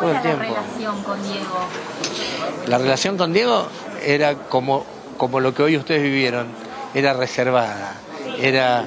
todo 0.00 0.12
el 0.12 0.22
tiempo. 0.22 0.42
la 0.42 0.48
relación 0.48 1.02
con 1.02 1.22
Diego? 1.22 1.58
La 2.66 2.78
relación 2.78 3.16
con 3.18 3.32
Diego 3.32 3.66
era 4.04 4.34
como, 4.34 4.84
como 5.16 5.40
lo 5.40 5.54
que 5.54 5.62
hoy 5.62 5.76
ustedes 5.76 6.02
vivieron, 6.02 6.48
era 6.94 7.12
reservada, 7.14 7.94
era, 8.40 8.86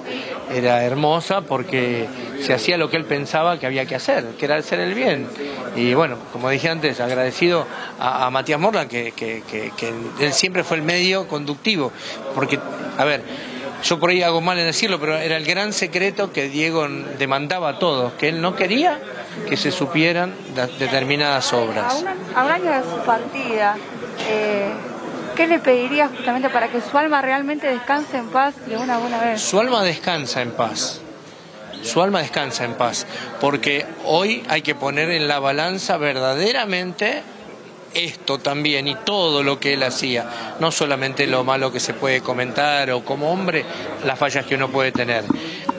era 0.54 0.84
hermosa 0.84 1.42
porque 1.42 2.08
se 2.42 2.54
hacía 2.54 2.78
lo 2.78 2.90
que 2.90 2.98
él 2.98 3.06
pensaba 3.06 3.60
que 3.60 3.66
había 3.66 3.86
que 3.86 3.96
hacer, 3.96 4.25
que 4.38 4.46
era 4.46 4.56
hacer 4.56 4.80
el 4.80 4.94
bien. 4.94 5.28
Y 5.75 5.94
bueno, 5.94 6.18
como 6.32 6.50
dije 6.50 6.70
antes, 6.70 7.00
agradecido 7.00 7.66
a, 8.00 8.30
Matías 8.30 8.60
Morla, 8.60 8.88
que, 8.88 9.14
él 10.20 10.34
siempre 10.34 10.64
fue 10.64 10.78
el 10.78 10.84
medio 10.84 11.28
conductivo. 11.28 11.92
Porque, 12.34 12.60
a 12.98 13.04
ver, 13.04 13.24
yo 13.86 14.00
por 14.00 14.10
ahí 14.10 14.24
hago 14.24 14.42
mal 14.42 14.58
en 14.58 14.65
decirlo, 14.65 15.00
pero 15.00 15.15
era 15.18 15.38
el 15.38 15.46
gran 15.46 15.72
secreto 15.72 16.34
que 16.34 16.50
Diego 16.50 16.88
demandaba 17.20 17.70
a 17.70 17.80
todos, 17.80 18.13
que 18.13 18.30
él 18.30 18.42
no 18.42 18.56
quería 18.56 19.00
que 19.48 19.58
se 19.58 19.72
supieran 19.72 20.34
determinadas 20.80 21.54
obras. 21.54 22.04
A 22.36 22.44
un, 22.44 22.51
año 22.51 22.72
de 22.72 22.82
su 22.82 22.98
partida, 23.06 23.77
eh, 24.27 24.72
¿qué 25.36 25.46
le 25.46 25.60
pediría 25.60 26.08
justamente 26.08 26.50
para 26.50 26.68
que 26.70 26.82
su 26.82 26.98
alma 26.98 27.22
realmente 27.22 27.68
descanse 27.68 28.18
en 28.18 28.27
paz 28.30 28.56
de 28.65 28.75
una 28.75 28.98
buena 28.98 29.20
vez? 29.20 29.42
Su 29.42 29.60
alma 29.60 29.84
descansa 29.84 30.42
en 30.42 30.51
paz. 30.51 31.01
Su 31.84 32.01
alma 32.01 32.22
descansa 32.22 32.65
en 32.65 32.74
paz, 32.74 33.06
porque 33.39 33.86
hoy 34.06 34.44
hay 34.50 34.63
que 34.63 34.74
poner 34.74 35.12
en 35.12 35.27
la 35.27 35.38
balanza 35.38 35.98
verdaderamente 35.98 37.22
esto 37.96 38.38
también 38.38 38.88
y 38.88 38.96
todo 38.96 39.42
lo 39.42 39.60
que 39.60 39.74
él 39.74 39.84
hacía, 39.84 40.56
no 40.60 40.72
solamente 40.72 41.25
lo 41.25 41.44
malo 41.44 41.72
que 41.72 41.80
se 41.80 41.94
puede 41.94 42.22
comentar 42.22 42.92
o 42.92 43.04
como 43.04 43.32
hombre 43.32 43.66
las 44.06 44.20
fallas 44.20 44.46
que 44.46 44.56
uno 44.56 44.70
puede 44.70 44.92
tener. 44.92 45.24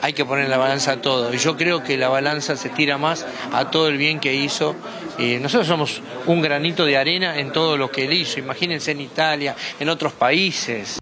Hay 0.01 0.13
que 0.13 0.25
poner 0.25 0.49
la 0.49 0.57
balanza 0.57 1.01
todo. 1.01 1.33
Y 1.33 1.37
yo 1.37 1.55
creo 1.55 1.83
que 1.83 1.97
la 1.97 2.09
balanza 2.09 2.55
se 2.55 2.69
tira 2.69 2.97
más 2.97 3.25
a 3.53 3.71
todo 3.71 3.87
el 3.87 3.97
bien 3.97 4.19
que 4.19 4.33
hizo. 4.33 4.75
Y 5.17 5.35
nosotros 5.35 5.67
somos 5.67 6.01
un 6.27 6.41
granito 6.41 6.85
de 6.85 6.97
arena 6.97 7.39
en 7.39 7.51
todo 7.51 7.77
lo 7.77 7.91
que 7.91 8.05
él 8.05 8.13
hizo. 8.13 8.39
Imagínense 8.39 8.91
en 8.91 9.01
Italia, 9.01 9.55
en 9.79 9.89
otros 9.89 10.13
países. 10.13 10.99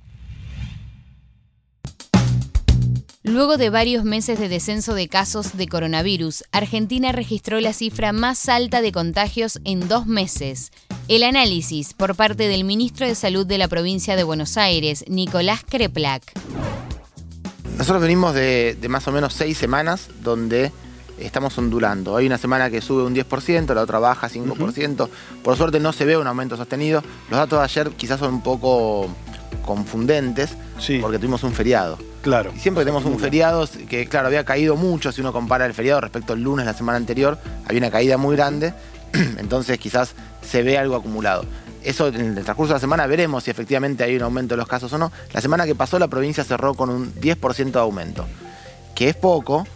Luego 3.27 3.57
de 3.57 3.71
varios 3.71 4.03
meses 4.03 4.37
de 4.37 4.49
descenso 4.49 4.93
de 4.93 5.07
casos 5.07 5.57
de 5.57 5.67
coronavirus, 5.67 6.43
Argentina 6.51 7.11
registró 7.11 7.59
la 7.59 7.73
cifra 7.73 8.13
más 8.13 8.47
alta 8.49 8.81
de 8.81 8.91
contagios 8.91 9.59
en 9.63 9.87
dos 9.87 10.05
meses. 10.05 10.71
El 11.07 11.23
análisis 11.23 11.95
por 11.95 12.13
parte 12.15 12.47
del 12.47 12.65
ministro 12.65 13.07
de 13.07 13.15
Salud 13.15 13.47
de 13.47 13.57
la 13.57 13.67
provincia 13.67 14.15
de 14.15 14.23
Buenos 14.23 14.57
Aires, 14.57 15.05
Nicolás 15.07 15.61
Creplac. 15.67 16.21
Nosotros 17.79 17.99
venimos 17.99 18.35
de, 18.35 18.77
más 18.89 19.07
o 19.07 19.11
menos 19.11 19.33
seis 19.33 19.57
semanas 19.57 20.07
donde 20.21 20.71
estamos 21.17 21.57
ondulando. 21.57 22.15
Hay 22.15 22.27
una 22.27 22.37
semana 22.37 22.69
que 22.69 22.79
sube 22.79 23.01
un 23.01 23.15
10%, 23.15 23.73
la 23.73 23.81
otra 23.81 23.97
baja 23.97 24.29
5%. 24.29 25.09
Por 25.43 25.57
suerte 25.57 25.79
no 25.79 25.93
se 25.93 26.05
ve 26.05 26.15
un 26.15 26.27
aumento 26.27 26.57
sostenido. 26.57 27.01
Los 27.31 27.39
datos 27.39 27.57
de 27.57 27.65
ayer 27.65 27.89
quizás 27.97 28.19
son 28.19 28.35
un 28.35 28.43
poco 28.43 29.09
confundentes 29.65 30.51
porque 31.01 31.17
tuvimos 31.17 31.43
un 31.43 31.53
feriado. 31.53 31.97
Claro. 32.25 32.51
Y 32.55 32.59
siempre 32.59 32.83
tenemos 32.83 33.05
un 33.05 33.19
feriado 33.19 33.69
que, 33.87 34.07
claro, 34.07 34.25
había 34.25 34.43
caído 34.43 34.75
mucho. 34.75 35.11
Si 35.11 35.21
uno 35.21 35.31
compara 35.31 35.67
el 35.67 35.75
feriado 35.75 36.01
respecto 36.01 36.33
al 36.33 36.41
lunes 36.41 36.65
la 36.65 36.73
semana 36.73 36.97
anterior, 36.97 37.37
había 37.67 37.77
una 37.77 37.91
caída 37.91 38.17
muy 38.17 38.35
grande. 38.35 38.73
Entonces 39.37 39.77
quizás 39.77 40.15
se 40.41 40.63
ve 40.63 40.79
algo 40.79 40.95
acumulado. 40.95 41.45
Eso 41.83 42.07
en 42.07 42.35
el 42.35 42.43
transcurso 42.43 42.73
de 42.73 42.77
la 42.77 42.79
semana 42.79 43.05
veremos 43.05 43.43
si 43.43 43.51
efectivamente 43.51 44.03
hay 44.03 44.15
un 44.15 44.23
aumento 44.23 44.55
de 44.55 44.57
los 44.57 44.67
casos 44.67 44.91
o 44.93 44.97
no. 44.97 45.11
La 45.33 45.41
semana 45.41 45.67
que 45.67 45.75
pasó 45.75 45.99
la 45.99 46.07
provincia 46.07 46.43
cerró 46.43 46.73
con 46.73 46.89
un 46.89 47.13
10% 47.13 47.71
de 47.71 47.79
aumento, 47.79 48.25
que 48.95 49.09
es 49.09 49.15
poco, 49.15 49.67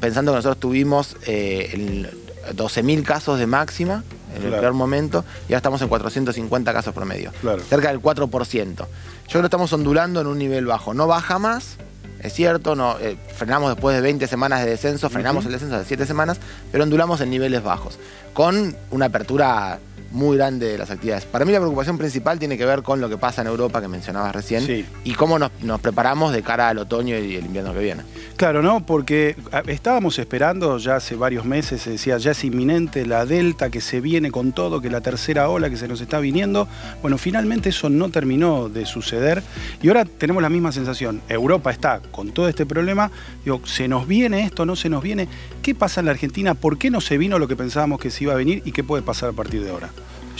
pensando 0.00 0.32
que 0.32 0.36
nosotros 0.36 0.58
tuvimos 0.58 1.18
eh, 1.26 2.08
12.000 2.54 3.02
casos 3.02 3.38
de 3.38 3.46
máxima 3.46 4.04
en 4.34 4.42
el 4.42 4.58
peor 4.58 4.72
momento 4.72 5.22
y 5.42 5.52
ahora 5.52 5.58
estamos 5.58 5.82
en 5.82 5.88
450 5.88 6.72
casos 6.72 6.94
promedio. 6.94 7.30
Cerca 7.68 7.88
del 7.88 8.00
4%. 8.00 8.74
Yo 8.76 8.86
creo 9.28 9.42
que 9.42 9.46
estamos 9.46 9.70
ondulando 9.74 10.22
en 10.22 10.28
un 10.28 10.38
nivel 10.38 10.64
bajo. 10.64 10.94
No 10.94 11.06
baja 11.06 11.38
más, 11.38 11.76
es 12.22 12.32
cierto, 12.32 12.74
no, 12.74 12.98
eh, 12.98 13.16
frenamos 13.34 13.70
después 13.70 13.96
de 13.96 14.02
20 14.02 14.26
semanas 14.26 14.64
de 14.64 14.70
descenso, 14.70 15.08
frenamos 15.08 15.46
el 15.46 15.52
descenso 15.52 15.78
de 15.78 15.84
7 15.84 16.06
semanas, 16.06 16.38
pero 16.70 16.84
ondulamos 16.84 17.20
en 17.20 17.30
niveles 17.30 17.62
bajos, 17.62 17.98
con 18.34 18.76
una 18.90 19.06
apertura 19.06 19.78
muy 20.10 20.36
grande 20.36 20.66
de 20.72 20.78
las 20.78 20.90
actividades. 20.90 21.24
Para 21.24 21.44
mí 21.44 21.52
la 21.52 21.58
preocupación 21.58 21.98
principal 21.98 22.38
tiene 22.38 22.58
que 22.58 22.64
ver 22.64 22.82
con 22.82 23.00
lo 23.00 23.08
que 23.08 23.16
pasa 23.16 23.42
en 23.42 23.48
Europa 23.48 23.80
que 23.80 23.88
mencionabas 23.88 24.34
recién 24.34 24.86
y 25.04 25.14
cómo 25.14 25.38
nos, 25.38 25.50
preparamos 25.80 26.32
de 26.32 26.42
cara 26.42 26.68
al 26.68 26.78
otoño 26.78 27.16
y 27.18 27.36
el 27.36 27.46
invierno 27.46 27.72
que 27.72 27.80
viene. 27.80 28.02
Claro, 28.36 28.62
¿no? 28.62 28.84
Porque 28.84 29.36
estábamos 29.66 30.18
esperando 30.18 30.78
ya 30.78 30.96
hace 30.96 31.14
varios 31.14 31.44
meses, 31.44 31.82
se 31.82 31.90
decía, 31.90 32.18
ya 32.18 32.32
es 32.32 32.44
inminente 32.44 33.06
la 33.06 33.26
delta 33.26 33.70
que 33.70 33.80
se 33.80 34.00
viene 34.00 34.30
con 34.30 34.52
todo, 34.52 34.80
que 34.80 34.90
la 34.90 35.00
tercera 35.00 35.48
ola 35.48 35.70
que 35.70 35.76
se 35.76 35.88
nos 35.88 36.00
está 36.00 36.18
viniendo. 36.20 36.66
Bueno, 37.02 37.18
finalmente 37.18 37.68
eso 37.68 37.88
no 37.88 38.10
terminó 38.10 38.68
de 38.68 38.86
suceder 38.86 39.42
y 39.82 39.88
ahora 39.88 40.04
tenemos 40.04 40.42
la 40.42 40.48
misma 40.48 40.72
sensación. 40.72 41.20
Europa 41.28 41.70
está 41.70 42.00
con 42.10 42.32
todo 42.32 42.48
este 42.48 42.66
problema, 42.66 43.10
digo, 43.44 43.60
¿se 43.66 43.88
nos 43.88 44.06
viene 44.08 44.44
esto? 44.44 44.66
¿No 44.66 44.76
se 44.76 44.88
nos 44.88 45.02
viene? 45.02 45.28
¿Qué 45.62 45.74
pasa 45.74 46.00
en 46.00 46.06
la 46.06 46.12
Argentina? 46.12 46.54
¿Por 46.54 46.78
qué 46.78 46.90
no 46.90 47.00
se 47.00 47.18
vino 47.18 47.38
lo 47.38 47.46
que 47.46 47.56
pensábamos 47.56 48.00
que 48.00 48.10
se 48.10 48.24
iba 48.24 48.32
a 48.32 48.36
venir 48.36 48.62
y 48.64 48.72
qué 48.72 48.82
puede 48.82 49.02
pasar 49.02 49.30
a 49.30 49.32
partir 49.32 49.62
de 49.62 49.70
ahora? 49.70 49.90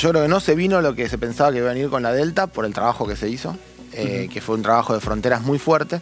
Yo 0.00 0.08
creo 0.08 0.22
que 0.22 0.28
no 0.28 0.40
se 0.40 0.54
vino 0.54 0.80
lo 0.80 0.94
que 0.94 1.10
se 1.10 1.18
pensaba 1.18 1.52
que 1.52 1.58
iba 1.58 1.68
a 1.68 1.74
venir 1.74 1.90
con 1.90 2.02
la 2.02 2.10
Delta 2.10 2.46
por 2.46 2.64
el 2.64 2.72
trabajo 2.72 3.06
que 3.06 3.16
se 3.16 3.28
hizo, 3.28 3.54
eh, 3.92 4.30
que 4.32 4.40
fue 4.40 4.54
un 4.54 4.62
trabajo 4.62 4.94
de 4.94 5.00
fronteras 5.00 5.42
muy 5.42 5.58
fuerte, 5.58 6.00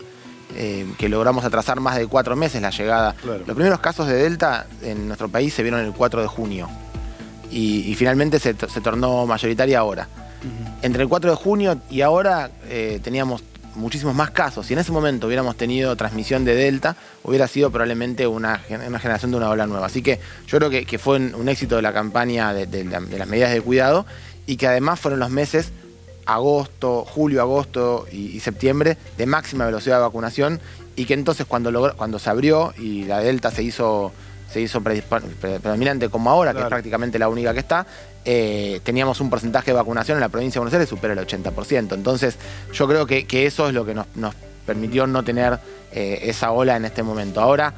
eh, 0.54 0.86
que 0.98 1.08
logramos 1.08 1.44
atrasar 1.44 1.80
más 1.80 1.96
de 1.96 2.06
cuatro 2.06 2.36
meses 2.36 2.62
la 2.62 2.70
llegada. 2.70 3.16
Los 3.24 3.56
primeros 3.56 3.80
casos 3.80 4.06
de 4.06 4.14
Delta 4.14 4.68
en 4.82 5.08
nuestro 5.08 5.28
país 5.28 5.52
se 5.52 5.64
vieron 5.64 5.80
el 5.80 5.92
4 5.92 6.22
de 6.22 6.28
junio 6.28 6.68
y, 7.50 7.92
finalmente 7.96 8.38
se, 8.38 8.54
tornó 8.54 9.26
mayoritaria 9.26 9.80
ahora. 9.80 10.06
Entre 10.80 11.02
el 11.02 11.08
4 11.08 11.32
de 11.32 11.36
junio 11.36 11.80
y 11.90 12.02
ahora 12.02 12.52
eh, 12.68 13.00
teníamos 13.02 13.42
muchísimos 13.78 14.14
más 14.14 14.30
casos. 14.30 14.66
Si 14.66 14.74
en 14.74 14.80
ese 14.80 14.92
momento 14.92 15.26
hubiéramos 15.26 15.56
tenido 15.56 15.94
transmisión 15.96 16.44
de 16.44 16.54
Delta, 16.54 16.96
hubiera 17.22 17.48
sido 17.48 17.70
probablemente 17.70 18.26
una, 18.26 18.58
generación 18.58 19.30
de 19.30 19.36
una 19.36 19.48
ola 19.50 19.66
nueva. 19.66 19.86
Así 19.86 20.02
que 20.02 20.20
yo 20.46 20.58
creo 20.58 20.70
que, 20.70 20.98
fue 20.98 21.16
un, 21.16 21.48
éxito 21.48 21.76
de 21.76 21.82
la 21.82 21.92
campaña 21.92 22.52
de, 22.52 22.84
las 22.84 23.28
medidas 23.28 23.52
de 23.52 23.60
cuidado 23.60 24.04
y 24.46 24.56
que 24.56 24.66
además 24.66 25.00
fueron 25.00 25.20
los 25.20 25.30
meses 25.30 25.72
agosto, 26.26 27.06
julio, 27.06 27.40
agosto 27.40 28.06
y, 28.12 28.38
septiembre 28.40 28.98
de 29.16 29.26
máxima 29.26 29.64
velocidad 29.64 29.96
de 29.96 30.02
vacunación 30.02 30.60
y 30.94 31.06
que 31.06 31.14
entonces 31.14 31.46
cuando, 31.46 31.94
cuando 31.96 32.18
se 32.18 32.28
abrió 32.28 32.74
y 32.76 33.04
la 33.04 33.20
Delta 33.20 33.50
se 33.50 33.62
hizo 33.62 34.12
se 34.50 34.62
hizo 34.62 34.80
predominante 34.80 36.08
como 36.08 36.30
ahora, 36.30 36.54
que 36.54 36.60
es 36.60 36.66
prácticamente 36.66 37.18
la 37.18 37.28
única 37.28 37.52
que 37.52 37.60
está, 37.60 37.86
eh, 38.30 38.82
teníamos 38.84 39.22
un 39.22 39.30
porcentaje 39.30 39.70
de 39.70 39.76
vacunación 39.78 40.18
en 40.18 40.20
la 40.20 40.28
provincia 40.28 40.58
de 40.58 40.60
Buenos 40.60 40.74
Aires 40.74 40.86
supera 40.86 41.14
el 41.14 41.18
80%. 41.18 41.94
Entonces, 41.94 42.36
yo 42.74 42.86
creo 42.86 43.06
que, 43.06 43.24
eso 43.46 43.68
es 43.68 43.74
lo 43.74 43.86
que 43.86 43.94
nos, 43.94 44.06
permitió 44.66 45.06
no 45.06 45.22
tener 45.22 45.58
eh, 45.92 46.18
esa 46.24 46.52
ola 46.52 46.76
en 46.76 46.84
este 46.84 47.02
momento. 47.02 47.40
Ahora, 47.40 47.72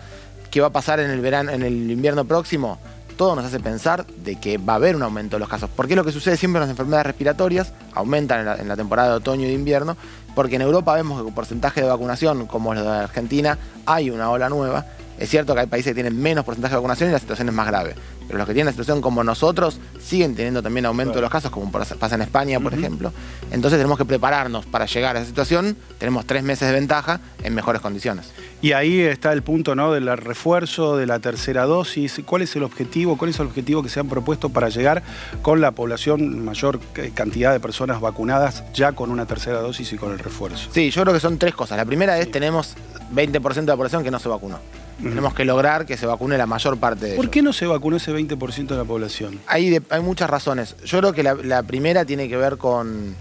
¿qué 0.50 0.60
va 0.60 0.66
a 0.66 0.72
pasar 0.72 0.98
en 0.98 1.10
el 1.10 1.90
invierno 1.92 2.24
próximo? 2.24 2.80
Todo 3.16 3.36
nos 3.36 3.44
hace 3.44 3.60
pensar 3.60 4.04
de 4.06 4.40
que 4.40 4.58
va 4.58 4.72
a 4.72 4.76
haber 4.76 4.96
un 4.96 5.04
aumento 5.04 5.36
de 5.36 5.40
los 5.40 5.48
casos. 5.48 5.70
Porque 5.76 5.92
es 5.92 5.96
lo 5.96 6.04
que 6.04 6.10
sucede 6.10 6.36
siempre 6.36 6.58
en 6.58 6.62
las 6.62 6.70
enfermedades 6.70 7.06
respiratorias, 7.06 7.72
aumentan 7.94 8.40
en 8.40 8.46
la, 8.46 8.56
en 8.56 8.66
la 8.66 8.76
temporada 8.76 9.10
de 9.10 9.14
otoño 9.18 9.44
y 9.44 9.50
de 9.50 9.54
invierno, 9.54 9.96
porque 10.34 10.56
en 10.56 10.62
Europa 10.62 10.96
vemos 10.96 11.16
que 11.16 11.24
con 11.24 11.32
porcentaje 11.32 11.80
de 11.80 11.86
vacunación, 11.86 12.46
como 12.46 12.74
los 12.74 12.82
de 12.82 12.90
Argentina, 12.90 13.56
hay 13.86 14.10
una 14.10 14.30
ola 14.30 14.48
nueva 14.48 14.84
es 15.20 15.28
cierto 15.28 15.54
que 15.54 15.60
hay 15.60 15.66
países 15.66 15.90
que 15.90 15.94
tienen 15.94 16.20
menos 16.20 16.46
porcentaje 16.46 16.72
de 16.72 16.78
vacunación 16.78 17.10
y 17.10 17.12
la 17.12 17.18
situación 17.18 17.48
es 17.48 17.54
más 17.54 17.66
grave. 17.66 17.94
Pero 18.26 18.38
los 18.38 18.46
que 18.46 18.54
tienen 18.54 18.66
la 18.66 18.72
situación 18.72 19.02
como 19.02 19.22
nosotros 19.22 19.78
siguen 20.00 20.34
teniendo 20.34 20.62
también 20.62 20.86
aumento 20.86 21.14
de 21.16 21.20
los 21.20 21.30
casos, 21.30 21.50
como 21.50 21.70
pasa 21.70 22.14
en 22.14 22.22
España, 22.22 22.58
por 22.58 22.72
ejemplo. 22.72 23.12
Entonces 23.50 23.78
tenemos 23.78 23.98
que 23.98 24.06
prepararnos 24.06 24.64
para 24.64 24.86
llegar 24.86 25.16
a 25.16 25.20
esa 25.20 25.28
situación. 25.28 25.76
Tenemos 25.98 26.24
tres 26.24 26.42
meses 26.42 26.68
de 26.68 26.74
ventaja 26.74 27.20
en 27.42 27.54
mejores 27.54 27.82
condiciones. 27.82 28.32
Y 28.62 28.72
ahí 28.72 29.00
está 29.00 29.32
el 29.32 29.42
punto 29.42 29.74
¿no? 29.74 29.92
del 29.92 30.16
refuerzo 30.16 30.96
de 30.96 31.06
la 31.06 31.18
tercera 31.18 31.64
dosis. 31.64 32.22
¿Cuál 32.24 32.42
es 32.42 32.56
el 32.56 32.62
objetivo? 32.62 33.18
¿Cuál 33.18 33.30
es 33.30 33.40
el 33.40 33.46
objetivo 33.46 33.82
que 33.82 33.90
se 33.90 34.00
han 34.00 34.08
propuesto 34.08 34.48
para 34.48 34.70
llegar 34.70 35.02
con 35.42 35.60
la 35.60 35.72
población, 35.72 36.42
mayor 36.44 36.80
cantidad 37.14 37.52
de 37.52 37.60
personas 37.60 38.00
vacunadas 38.00 38.64
ya 38.72 38.92
con 38.92 39.10
una 39.10 39.26
tercera 39.26 39.60
dosis 39.60 39.92
y 39.92 39.96
con 39.96 40.12
el 40.12 40.18
refuerzo? 40.18 40.70
Sí, 40.72 40.90
yo 40.90 41.02
creo 41.02 41.12
que 41.12 41.20
son 41.20 41.36
tres 41.36 41.54
cosas. 41.54 41.76
La 41.76 41.84
primera 41.84 42.18
es 42.18 42.30
tenemos 42.30 42.74
20% 43.14 43.54
de 43.54 43.66
la 43.66 43.76
población 43.76 44.02
que 44.02 44.10
no 44.10 44.18
se 44.18 44.28
vacunó. 44.28 44.60
Tenemos 45.02 45.34
que 45.34 45.44
lograr 45.44 45.86
que 45.86 45.96
se 45.96 46.06
vacune 46.06 46.36
la 46.36 46.46
mayor 46.46 46.78
parte 46.78 47.06
de 47.06 47.16
¿Por 47.16 47.30
qué 47.30 47.42
no 47.42 47.52
se 47.52 47.66
vacunó 47.66 47.96
ese 47.96 48.12
20% 48.12 48.66
de 48.66 48.76
la 48.76 48.84
población? 48.84 49.40
Hay, 49.46 49.78
hay 49.88 50.00
muchas 50.00 50.28
razones. 50.28 50.76
Yo 50.84 50.98
creo 50.98 51.12
que 51.12 51.22
la, 51.22 51.62
primera 51.62 52.04
tiene 52.04 52.28
que 52.28 52.36
ver 52.36 52.58
con... 52.58 53.14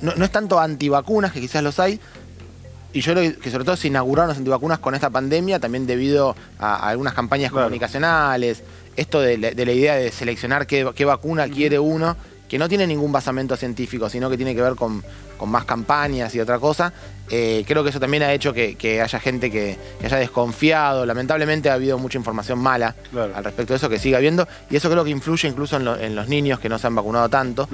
No, 0.00 0.12
es 0.12 0.30
tanto 0.30 0.58
antivacunas, 0.58 1.32
que 1.32 1.40
quizás 1.40 1.62
los 1.62 1.78
hay, 1.78 2.00
y 2.92 3.02
yo 3.02 3.12
creo 3.12 3.38
que 3.38 3.50
sobre 3.50 3.64
todo 3.64 3.76
se 3.76 3.88
inauguraron 3.88 4.28
las 4.28 4.38
antivacunas 4.38 4.78
con 4.78 4.94
esta 4.94 5.10
pandemia, 5.10 5.60
también 5.60 5.86
debido 5.86 6.34
a, 6.58 6.88
algunas 6.88 7.14
campañas 7.14 7.52
comunicacionales, 7.52 8.62
esto 8.96 9.20
de, 9.20 9.36
la 9.38 9.72
idea 9.72 9.94
de 9.94 10.10
seleccionar 10.10 10.66
qué, 10.66 11.04
vacuna 11.04 11.48
quiere 11.48 11.78
uno 11.78 12.16
que 12.50 12.58
no 12.58 12.68
tiene 12.68 12.84
ningún 12.84 13.12
basamento 13.12 13.56
científico, 13.56 14.10
sino 14.10 14.28
que 14.28 14.36
tiene 14.36 14.56
que 14.56 14.60
ver 14.60 14.74
con, 14.74 15.04
más 15.46 15.64
campañas 15.64 16.34
y 16.34 16.40
otra 16.40 16.58
cosa. 16.58 16.92
Eh, 17.30 17.64
creo 17.64 17.84
que 17.84 17.90
eso 17.90 18.00
también 18.00 18.24
ha 18.24 18.32
hecho 18.32 18.52
que, 18.52 19.00
haya 19.00 19.20
gente 19.20 19.52
que, 19.52 19.78
haya 20.02 20.16
desconfiado. 20.16 21.06
Lamentablemente 21.06 21.70
ha 21.70 21.74
habido 21.74 21.96
mucha 21.96 22.18
información 22.18 22.58
mala 22.58 22.96
al 23.14 23.44
respecto 23.44 23.72
de 23.72 23.76
eso, 23.76 23.88
que 23.88 24.00
sigue 24.00 24.16
habiendo, 24.16 24.48
y 24.68 24.74
eso 24.74 24.90
creo 24.90 25.04
que 25.04 25.10
influye 25.10 25.48
incluso 25.48 25.76
en, 25.76 26.16
los 26.16 26.28
niños 26.28 26.58
que 26.58 26.68
no 26.68 26.76
se 26.76 26.88
han 26.88 26.94
vacunado 26.96 27.28
tanto. 27.28 27.68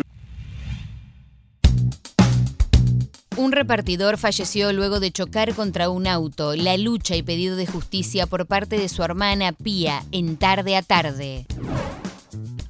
Un 3.38 3.52
repartidor 3.52 4.18
falleció 4.18 4.74
luego 4.74 5.00
de 5.00 5.10
chocar 5.10 5.54
contra 5.54 5.88
un 5.88 6.06
auto. 6.06 6.54
La 6.54 6.76
lucha 6.76 7.16
y 7.16 7.22
pedido 7.22 7.56
de 7.56 7.66
justicia 7.66 8.26
por 8.26 8.44
parte 8.44 8.78
de 8.78 8.90
su 8.90 9.02
hermana 9.02 9.52
Pía 9.52 10.04
en 10.12 10.36
tarde 10.36 10.76
a 10.76 10.82
tarde. 10.82 11.46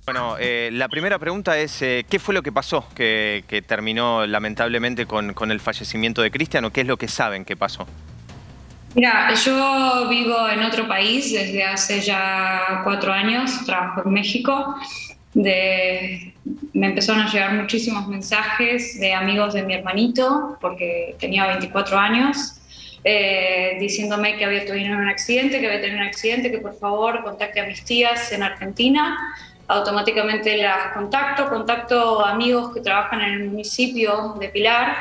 Bueno, 0.06 0.36
eh, 0.38 0.70
la 0.72 0.88
primera 0.88 1.18
pregunta 1.18 1.58
es, 1.58 1.82
eh, 1.82 2.06
¿qué 2.08 2.20
fue 2.20 2.32
lo 2.32 2.40
que 2.40 2.52
pasó 2.52 2.88
que, 2.94 3.42
terminó 3.66 4.24
lamentablemente 4.24 5.04
con, 5.04 5.50
el 5.50 5.58
fallecimiento 5.58 6.22
de 6.22 6.30
Cristian 6.30 6.64
o 6.64 6.70
qué 6.70 6.82
es 6.82 6.86
lo 6.86 6.96
que 6.96 7.08
saben 7.08 7.44
que 7.44 7.56
pasó? 7.56 7.88
Mira, 8.94 9.34
yo 9.34 10.06
vivo 10.08 10.48
en 10.48 10.62
otro 10.62 10.86
país 10.86 11.32
desde 11.32 11.64
hace 11.64 12.00
ya 12.00 12.82
cuatro 12.84 13.12
años, 13.12 13.64
trabajo 13.66 14.04
en 14.06 14.12
México. 14.12 14.76
Me 15.34 16.32
empezaron 16.72 17.22
a 17.22 17.32
llegar 17.32 17.54
muchísimos 17.54 18.06
mensajes 18.06 19.00
de 19.00 19.12
amigos 19.12 19.54
de 19.54 19.64
mi 19.64 19.74
hermanito, 19.74 20.56
porque 20.60 21.16
tenía 21.18 21.48
24 21.48 21.98
años, 21.98 22.60
eh, 23.08 23.76
diciéndome 23.78 24.36
que 24.36 24.44
había 24.44 24.64
tenido 24.64 24.96
un 24.96 25.08
accidente, 25.08 25.60
que 25.60 25.68
había 25.68 25.80
tenido 25.80 26.00
un 26.00 26.08
accidente, 26.08 26.50
que 26.50 26.58
por 26.58 26.76
favor 26.76 27.22
contacte 27.22 27.60
a 27.60 27.66
mis 27.66 27.84
tías 27.84 28.32
en 28.32 28.42
Argentina. 28.42 29.16
Automáticamente 29.68 30.56
las 30.56 30.92
contacto, 30.92 31.48
contacto 31.48 32.26
amigos 32.26 32.74
que 32.74 32.80
trabajan 32.80 33.20
en 33.20 33.32
el 33.34 33.44
municipio 33.50 34.34
de 34.40 34.48
Pilar 34.48 34.96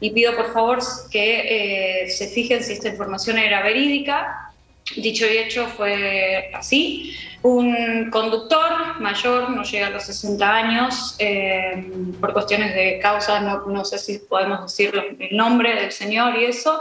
y 0.00 0.08
pido 0.08 0.34
por 0.36 0.54
favor 0.54 0.78
que 1.10 2.04
eh, 2.04 2.08
se 2.08 2.28
fijen 2.28 2.64
si 2.64 2.72
esta 2.72 2.88
información 2.88 3.36
era 3.36 3.62
verídica. 3.62 4.50
Dicho 4.96 5.26
y 5.26 5.36
hecho 5.36 5.66
fue 5.66 6.50
así. 6.54 7.14
Un 7.42 8.08
conductor 8.10 9.00
mayor, 9.00 9.50
no 9.50 9.64
llega 9.64 9.88
a 9.88 9.90
los 9.90 10.04
60 10.04 10.50
años, 10.50 11.16
eh, 11.18 11.92
por 12.20 12.32
cuestiones 12.32 12.74
de 12.74 12.98
causa, 13.00 13.40
no, 13.40 13.66
no, 13.66 13.84
sé 13.84 13.98
si 13.98 14.18
podemos 14.18 14.62
decir 14.62 14.92
el 15.18 15.36
nombre 15.36 15.74
del 15.74 15.92
señor 15.92 16.38
y 16.38 16.46
eso, 16.46 16.80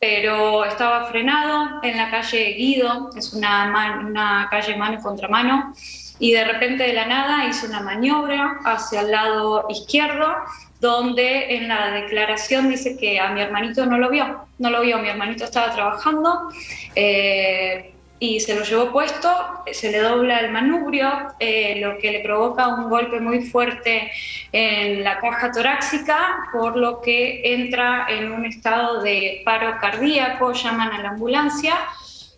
pero 0.00 0.64
estaba 0.64 1.06
frenado 1.06 1.80
en 1.82 1.96
la 1.96 2.10
calle 2.10 2.54
Guido, 2.54 3.10
es 3.16 3.32
una, 3.32 4.00
una 4.06 4.48
calle 4.50 4.76
mano 4.76 5.00
contra 5.02 5.28
mano, 5.28 5.74
y 6.20 6.32
de 6.32 6.44
repente 6.44 6.84
de 6.84 6.92
la 6.92 7.06
nada 7.06 7.46
hizo 7.46 7.66
una 7.66 7.80
maniobra 7.80 8.58
hacia 8.64 9.02
el 9.02 9.10
lado 9.10 9.66
izquierdo 9.68 10.34
donde 10.80 11.56
en 11.56 11.68
la 11.68 11.90
declaración 11.90 12.68
dice 12.68 12.96
que 12.96 13.18
a 13.18 13.30
mi 13.30 13.40
hermanito 13.40 13.84
no 13.86 13.98
lo 13.98 14.10
vio, 14.10 14.46
no 14.58 14.70
lo 14.70 14.82
vio, 14.82 14.98
mi 14.98 15.08
hermanito 15.08 15.44
estaba 15.44 15.72
trabajando 15.72 16.50
eh, 16.94 17.94
y 18.20 18.40
se 18.40 18.54
lo 18.54 18.64
llevó 18.64 18.92
puesto, 18.92 19.30
se 19.70 19.92
le 19.92 19.98
dobla 19.98 20.40
el 20.40 20.50
manubrio, 20.50 21.08
eh, 21.38 21.80
lo 21.80 21.98
que 21.98 22.10
le 22.10 22.20
provoca 22.20 22.68
un 22.68 22.88
golpe 22.88 23.20
muy 23.20 23.42
fuerte 23.42 24.10
en 24.52 25.04
la 25.04 25.20
caja 25.20 25.52
torácica, 25.52 26.48
por 26.52 26.76
lo 26.76 27.00
que 27.00 27.54
entra 27.54 28.06
en 28.08 28.32
un 28.32 28.44
estado 28.44 29.02
de 29.02 29.42
paro 29.44 29.76
cardíaco, 29.80 30.52
llaman 30.52 30.92
a 30.92 31.02
la 31.02 31.08
ambulancia, 31.10 31.74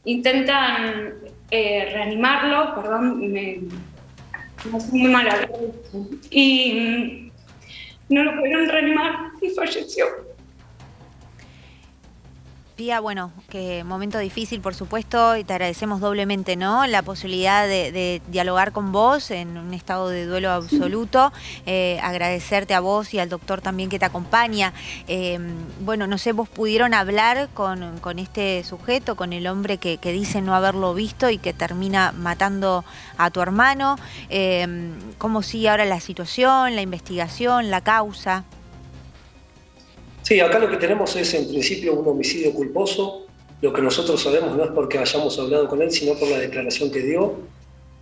intentan 0.04 1.14
eh, 1.50 1.90
reanimarlo, 1.92 2.74
perdón, 2.74 3.32
me, 3.32 3.60
me 4.64 4.78
muy 4.92 5.08
mal 5.08 5.48
y 6.30 7.30
no 8.10 8.24
lo 8.24 8.36
pudieron 8.36 8.68
reanimar 8.68 9.30
y 9.40 9.50
falleció. 9.50 10.29
Bueno, 12.80 13.30
qué 13.50 13.84
momento 13.84 14.18
difícil, 14.18 14.62
por 14.62 14.74
supuesto, 14.74 15.36
y 15.36 15.44
te 15.44 15.52
agradecemos 15.52 16.00
doblemente, 16.00 16.56
¿no? 16.56 16.86
La 16.86 17.02
posibilidad 17.02 17.68
de, 17.68 18.22
dialogar 18.28 18.72
con 18.72 18.90
vos 18.90 19.30
en 19.30 19.58
un 19.58 19.74
estado 19.74 20.08
de 20.08 20.24
duelo 20.24 20.50
absoluto. 20.50 21.30
Eh, 21.66 22.00
agradecerte 22.02 22.72
a 22.72 22.80
vos 22.80 23.12
y 23.12 23.18
al 23.18 23.28
doctor 23.28 23.60
también 23.60 23.90
que 23.90 23.98
te 23.98 24.06
acompaña. 24.06 24.72
Em, 25.08 25.56
bueno, 25.80 26.06
no 26.06 26.16
sé, 26.16 26.32
vos 26.32 26.48
pudieron 26.48 26.94
hablar 26.94 27.50
con, 27.52 28.18
este 28.18 28.64
sujeto, 28.64 29.14
con 29.14 29.34
el 29.34 29.46
hombre 29.46 29.76
que, 29.76 29.98
dice 30.02 30.40
no 30.40 30.54
haberlo 30.54 30.94
visto 30.94 31.28
y 31.28 31.36
que 31.36 31.52
termina 31.52 32.12
matando 32.12 32.86
a 33.18 33.30
tu 33.30 33.42
hermano. 33.42 33.98
Em, 34.30 34.94
¿Cómo 35.18 35.42
sigue 35.42 35.68
ahora 35.68 35.84
la 35.84 36.00
situación, 36.00 36.76
la 36.76 36.80
investigación, 36.80 37.70
la 37.70 37.82
causa? 37.82 38.44
Sí, 40.22 40.40
acá 40.40 40.58
lo 40.58 40.70
que 40.70 40.76
tenemos 40.76 41.16
es 41.16 41.34
en 41.34 41.48
principio 41.48 41.94
un 41.94 42.06
homicidio 42.06 42.52
culposo. 42.52 43.26
Lo 43.62 43.72
que 43.72 43.82
nosotros 43.82 44.22
sabemos 44.22 44.56
no 44.56 44.64
es 44.64 44.70
porque 44.70 44.98
hayamos 44.98 45.38
hablado 45.38 45.68
con 45.68 45.82
él, 45.82 45.90
sino 45.90 46.14
por 46.14 46.28
la 46.28 46.38
declaración 46.38 46.90
que 46.90 47.00
dio. 47.00 47.34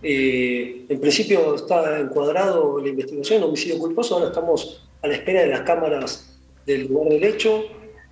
Eh, 0.01 0.85
en 0.87 0.99
principio 0.99 1.55
está 1.55 1.99
encuadrado 1.99 2.79
la 2.79 2.89
investigación, 2.89 3.43
homicidio 3.43 3.77
culposo. 3.79 4.15
Ahora 4.15 4.27
estamos 4.27 4.87
a 5.01 5.07
la 5.07 5.15
espera 5.15 5.41
de 5.41 5.47
las 5.47 5.61
cámaras 5.61 6.37
del 6.65 6.87
lugar 6.87 7.09
del 7.09 7.23
hecho. 7.23 7.63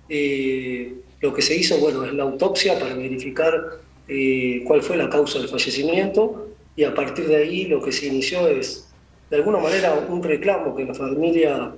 Eh, 0.08 0.94
lo 1.20 1.32
que 1.32 1.42
se 1.42 1.56
hizo, 1.56 1.78
bueno, 1.78 2.04
es 2.04 2.12
la 2.12 2.24
autopsia 2.24 2.78
para 2.78 2.94
verificar 2.94 3.80
eh, 4.08 4.62
cuál 4.66 4.82
fue 4.82 4.96
la 4.96 5.08
causa 5.08 5.38
del 5.38 5.48
fallecimiento 5.48 6.48
y 6.76 6.84
a 6.84 6.94
partir 6.94 7.26
de 7.26 7.36
ahí 7.36 7.64
lo 7.64 7.82
que 7.82 7.92
se 7.92 8.06
inició 8.06 8.46
es, 8.48 8.87
de 9.30 9.36
alguna 9.36 9.58
manera, 9.58 9.94
un 10.08 10.22
reclamo 10.22 10.74
que 10.74 10.84
la 10.84 10.94
familia 10.94 11.72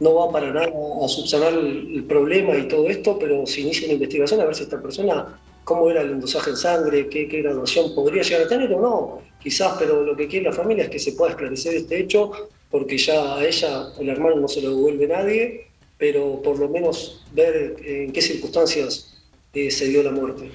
no 0.00 0.14
va 0.14 0.30
para 0.30 0.52
nada 0.52 0.66
a 0.66 1.08
subsanar 1.08 1.54
el, 1.54 2.04
problema 2.04 2.56
y 2.56 2.68
todo 2.68 2.88
esto, 2.88 3.18
pero 3.18 3.46
se 3.46 3.62
inicia 3.62 3.86
una 3.86 3.94
investigación 3.94 4.40
a 4.40 4.44
ver 4.44 4.54
si 4.54 4.64
esta 4.64 4.80
persona, 4.80 5.40
cómo 5.64 5.90
era 5.90 6.02
el 6.02 6.10
endosaje 6.10 6.50
en 6.50 6.56
sangre, 6.56 7.08
qué, 7.08 7.24
graduación 7.24 7.94
podría 7.94 8.22
llegar 8.22 8.42
a 8.42 8.48
tener 8.48 8.72
o 8.74 8.80
no. 8.80 9.22
Quizás, 9.42 9.76
pero 9.78 10.02
lo 10.02 10.14
que 10.14 10.28
quiere 10.28 10.46
la 10.46 10.52
familia 10.52 10.84
es 10.84 10.90
que 10.90 10.98
se 10.98 11.12
pueda 11.12 11.32
esclarecer 11.32 11.74
este 11.74 12.00
hecho, 12.00 12.30
porque 12.70 12.98
ya 12.98 13.36
a 13.36 13.44
ella, 13.44 13.88
el 13.98 14.08
hermano, 14.08 14.36
no 14.36 14.48
se 14.48 14.60
lo 14.60 14.70
devuelve 14.70 15.06
nadie, 15.06 15.66
pero 15.98 16.42
por 16.42 16.58
lo 16.58 16.68
menos 16.68 17.24
ver 17.32 17.76
en 17.84 18.12
qué 18.12 18.20
circunstancias 18.20 19.14
se 19.52 19.88
dio 19.88 20.02
la 20.02 20.10
muerte. 20.10 20.50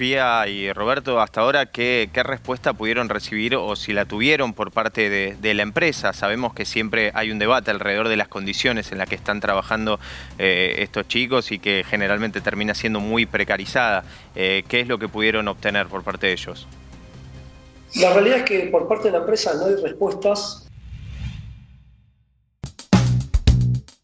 Pía 0.00 0.48
y 0.48 0.72
Roberto, 0.72 1.20
hasta 1.20 1.42
ahora, 1.42 1.66
¿qué, 1.66 2.08
respuesta 2.24 2.72
pudieron 2.72 3.10
recibir 3.10 3.54
o 3.54 3.76
si 3.76 3.92
la 3.92 4.06
tuvieron 4.06 4.54
por 4.54 4.72
parte 4.72 5.10
de, 5.10 5.54
la 5.54 5.62
empresa? 5.62 6.14
Sabemos 6.14 6.54
que 6.54 6.64
siempre 6.64 7.10
hay 7.12 7.30
un 7.30 7.38
debate 7.38 7.70
alrededor 7.70 8.08
de 8.08 8.16
las 8.16 8.26
condiciones 8.26 8.92
en 8.92 8.96
las 8.96 9.10
que 9.10 9.14
están 9.14 9.40
trabajando 9.40 10.00
eh, 10.38 10.76
estos 10.78 11.06
chicos 11.06 11.52
y 11.52 11.58
que 11.58 11.84
generalmente 11.86 12.40
termina 12.40 12.74
siendo 12.74 12.98
muy 13.00 13.26
precarizada. 13.26 14.04
Eh, 14.34 14.64
¿Qué 14.68 14.80
es 14.80 14.88
lo 14.88 14.98
que 14.98 15.06
pudieron 15.06 15.48
obtener 15.48 15.86
por 15.88 16.02
parte 16.02 16.28
de 16.28 16.32
ellos? 16.32 16.66
La 17.96 18.14
realidad 18.14 18.38
es 18.38 18.44
que 18.44 18.60
por 18.68 18.88
parte 18.88 19.08
de 19.08 19.12
la 19.12 19.18
empresa 19.18 19.52
no 19.52 19.66
hay 19.66 19.74
respuestas 19.82 20.69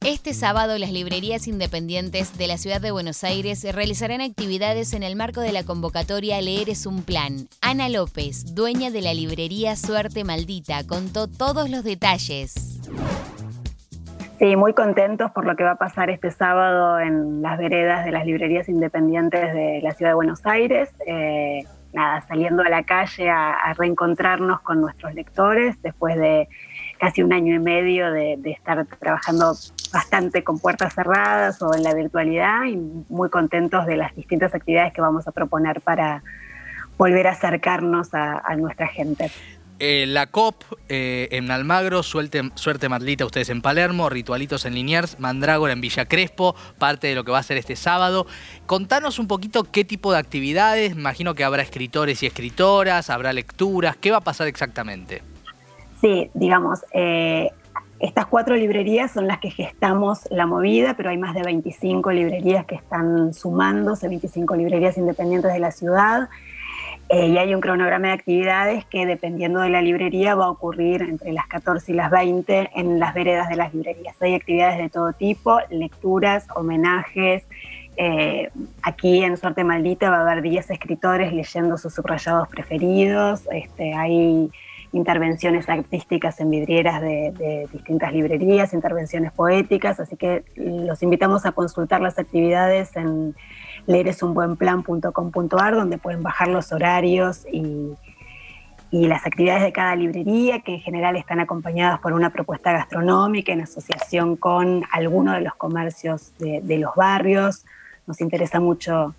Este 0.06 0.34
sábado 0.34 0.78
las 0.78 0.92
librerías 0.92 1.48
independientes 1.48 2.38
de 2.38 2.46
la 2.46 2.58
ciudad 2.58 2.80
de 2.80 2.92
Buenos 2.92 3.24
Aires 3.24 3.66
realizarán 3.74 4.20
actividades 4.20 4.92
en 4.92 5.02
el 5.02 5.16
marco 5.16 5.40
de 5.40 5.50
la 5.50 5.64
convocatoria 5.64 6.40
Leer 6.40 6.68
es 6.70 6.86
un 6.86 7.02
plan. 7.02 7.48
Ana 7.60 7.88
López, 7.88 8.54
dueña 8.54 8.90
de 8.92 9.00
la 9.00 9.14
librería 9.14 9.74
Suerte 9.74 10.22
Maldita, 10.22 10.86
contó 10.86 11.26
todos 11.26 11.70
los 11.70 11.82
detalles. 11.82 12.80
Sí, 14.38 14.54
muy 14.54 14.74
contentos 14.74 15.32
por 15.32 15.44
lo 15.44 15.56
que 15.56 15.64
va 15.64 15.72
a 15.72 15.76
pasar 15.76 16.08
este 16.08 16.30
sábado 16.30 17.00
en 17.00 17.42
las 17.42 17.58
veredas 17.58 18.04
de 18.04 18.12
las 18.12 18.24
librerías 18.24 18.68
independientes 18.68 19.52
de 19.54 19.80
la 19.82 19.90
ciudad 19.90 20.12
de 20.12 20.14
Buenos 20.14 20.46
Aires. 20.46 20.88
Eh, 21.04 21.64
nada, 21.92 22.20
saliendo 22.28 22.62
a 22.62 22.68
la 22.68 22.84
calle 22.84 23.28
a 23.28 23.74
reencontrarnos 23.76 24.60
con 24.60 24.80
nuestros 24.80 25.14
lectores 25.14 25.82
después 25.82 26.16
de 26.16 26.46
casi 26.98 27.22
un 27.22 27.32
año 27.32 27.54
y 27.54 27.58
medio 27.58 28.10
de, 28.10 28.38
estar 28.44 28.86
trabajando 28.98 29.54
bastante 29.92 30.44
con 30.44 30.58
puertas 30.58 30.94
cerradas 30.94 31.60
o 31.62 31.74
en 31.74 31.82
la 31.82 31.94
virtualidad 31.94 32.64
y 32.64 32.76
muy 32.76 33.30
contentos 33.30 33.86
de 33.86 33.96
las 33.96 34.14
distintas 34.14 34.54
actividades 34.54 34.92
que 34.92 35.00
vamos 35.00 35.26
a 35.28 35.32
proponer 35.32 35.80
para 35.80 36.22
volver 36.96 37.26
a 37.26 37.32
acercarnos 37.32 38.08
a, 38.12 38.54
nuestra 38.56 38.88
gente. 38.88 39.30
Eh, 39.78 40.06
la 40.08 40.26
COP 40.28 40.64
eh, 40.88 41.28
en 41.32 41.50
Almagro, 41.50 42.02
suerte, 42.02 42.50
suerte 42.54 42.88
Marlita, 42.88 43.26
ustedes 43.26 43.50
en 43.50 43.60
Palermo, 43.60 44.08
Ritualitos 44.08 44.64
en 44.64 44.74
Liniers, 44.74 45.20
Mandrágora 45.20 45.74
en 45.74 45.82
Villa 45.82 46.06
Crespo, 46.06 46.56
parte 46.78 47.08
de 47.08 47.14
lo 47.14 47.24
que 47.24 47.32
va 47.32 47.40
a 47.40 47.42
ser 47.42 47.58
este 47.58 47.76
sábado. 47.76 48.26
Contanos 48.64 49.18
un 49.18 49.28
poquito 49.28 49.64
qué 49.64 49.84
tipo 49.84 50.12
de 50.12 50.18
actividades, 50.18 50.92
imagino 50.92 51.34
que 51.34 51.44
habrá 51.44 51.62
escritores 51.62 52.22
y 52.22 52.26
escritoras, 52.26 53.10
habrá 53.10 53.34
lecturas, 53.34 53.96
¿qué 53.96 54.10
va 54.10 54.18
a 54.18 54.22
pasar 54.22 54.46
exactamente? 54.46 55.22
Sí, 56.00 56.30
digamos, 56.34 56.84
eh, 56.92 57.50
estas 57.98 58.26
cuatro 58.26 58.54
librerías 58.56 59.12
son 59.12 59.26
las 59.26 59.38
que 59.38 59.50
gestamos 59.50 60.28
la 60.30 60.46
movida, 60.46 60.94
pero 60.96 61.10
hay 61.10 61.18
más 61.18 61.34
de 61.34 61.42
25 61.42 62.12
librerías 62.12 62.66
que 62.66 62.74
están 62.74 63.32
sumándose, 63.32 64.08
25 64.08 64.54
librerías 64.56 64.98
independientes 64.98 65.52
de 65.52 65.58
la 65.58 65.70
ciudad. 65.70 66.28
Eh, 67.08 67.28
y 67.28 67.38
hay 67.38 67.54
un 67.54 67.60
cronograma 67.60 68.08
de 68.08 68.14
actividades 68.14 68.84
que 68.84 69.06
dependiendo 69.06 69.60
de 69.60 69.70
la 69.70 69.80
librería 69.80 70.34
va 70.34 70.46
a 70.46 70.50
ocurrir 70.50 71.02
entre 71.02 71.32
las 71.32 71.46
14 71.46 71.92
y 71.92 71.94
las 71.94 72.10
20 72.10 72.70
en 72.74 72.98
las 72.98 73.14
veredas 73.14 73.48
de 73.48 73.56
las 73.56 73.72
librerías. 73.72 74.20
Hay 74.20 74.34
actividades 74.34 74.78
de 74.78 74.90
todo 74.90 75.12
tipo, 75.12 75.60
lecturas, 75.70 76.46
homenajes. 76.56 77.46
Eh, 77.96 78.50
aquí 78.82 79.22
en 79.22 79.36
Suerte 79.36 79.62
Maldita 79.62 80.10
va 80.10 80.18
a 80.18 80.20
haber 80.22 80.42
10 80.42 80.68
escritores 80.70 81.32
leyendo 81.32 81.78
sus 81.78 81.94
subrayados 81.94 82.48
preferidos. 82.48 83.42
Este, 83.52 83.94
hay 83.94 84.50
intervenciones 84.92 85.68
artísticas 85.68 86.40
en 86.40 86.50
vidrieras 86.50 87.00
de, 87.00 87.68
distintas 87.72 88.12
librerías, 88.12 88.72
intervenciones 88.72 89.32
poéticas, 89.32 90.00
así 90.00 90.16
que 90.16 90.44
los 90.56 91.02
invitamos 91.02 91.46
a 91.46 91.52
consultar 91.52 92.00
las 92.00 92.18
actividades 92.18 92.96
en 92.96 93.34
leeresunbuenplan.com.ar, 93.86 95.74
donde 95.74 95.98
pueden 95.98 96.22
bajar 96.22 96.48
los 96.48 96.72
horarios 96.72 97.46
y, 97.52 97.94
las 98.92 99.26
actividades 99.26 99.62
de 99.62 99.72
cada 99.72 99.94
librería, 99.94 100.60
que 100.60 100.72
en 100.74 100.80
general 100.80 101.16
están 101.16 101.38
acompañadas 101.38 102.00
por 102.00 102.14
una 102.14 102.30
propuesta 102.30 102.72
gastronómica 102.72 103.52
en 103.52 103.60
asociación 103.60 104.36
con 104.36 104.84
alguno 104.90 105.34
de 105.34 105.42
los 105.42 105.54
comercios 105.54 106.32
de, 106.38 106.62
de 106.62 106.78
los 106.78 106.94
barrios. 106.94 107.66
Nos 108.06 108.22
interesa 108.22 108.58
mucho 108.58 109.14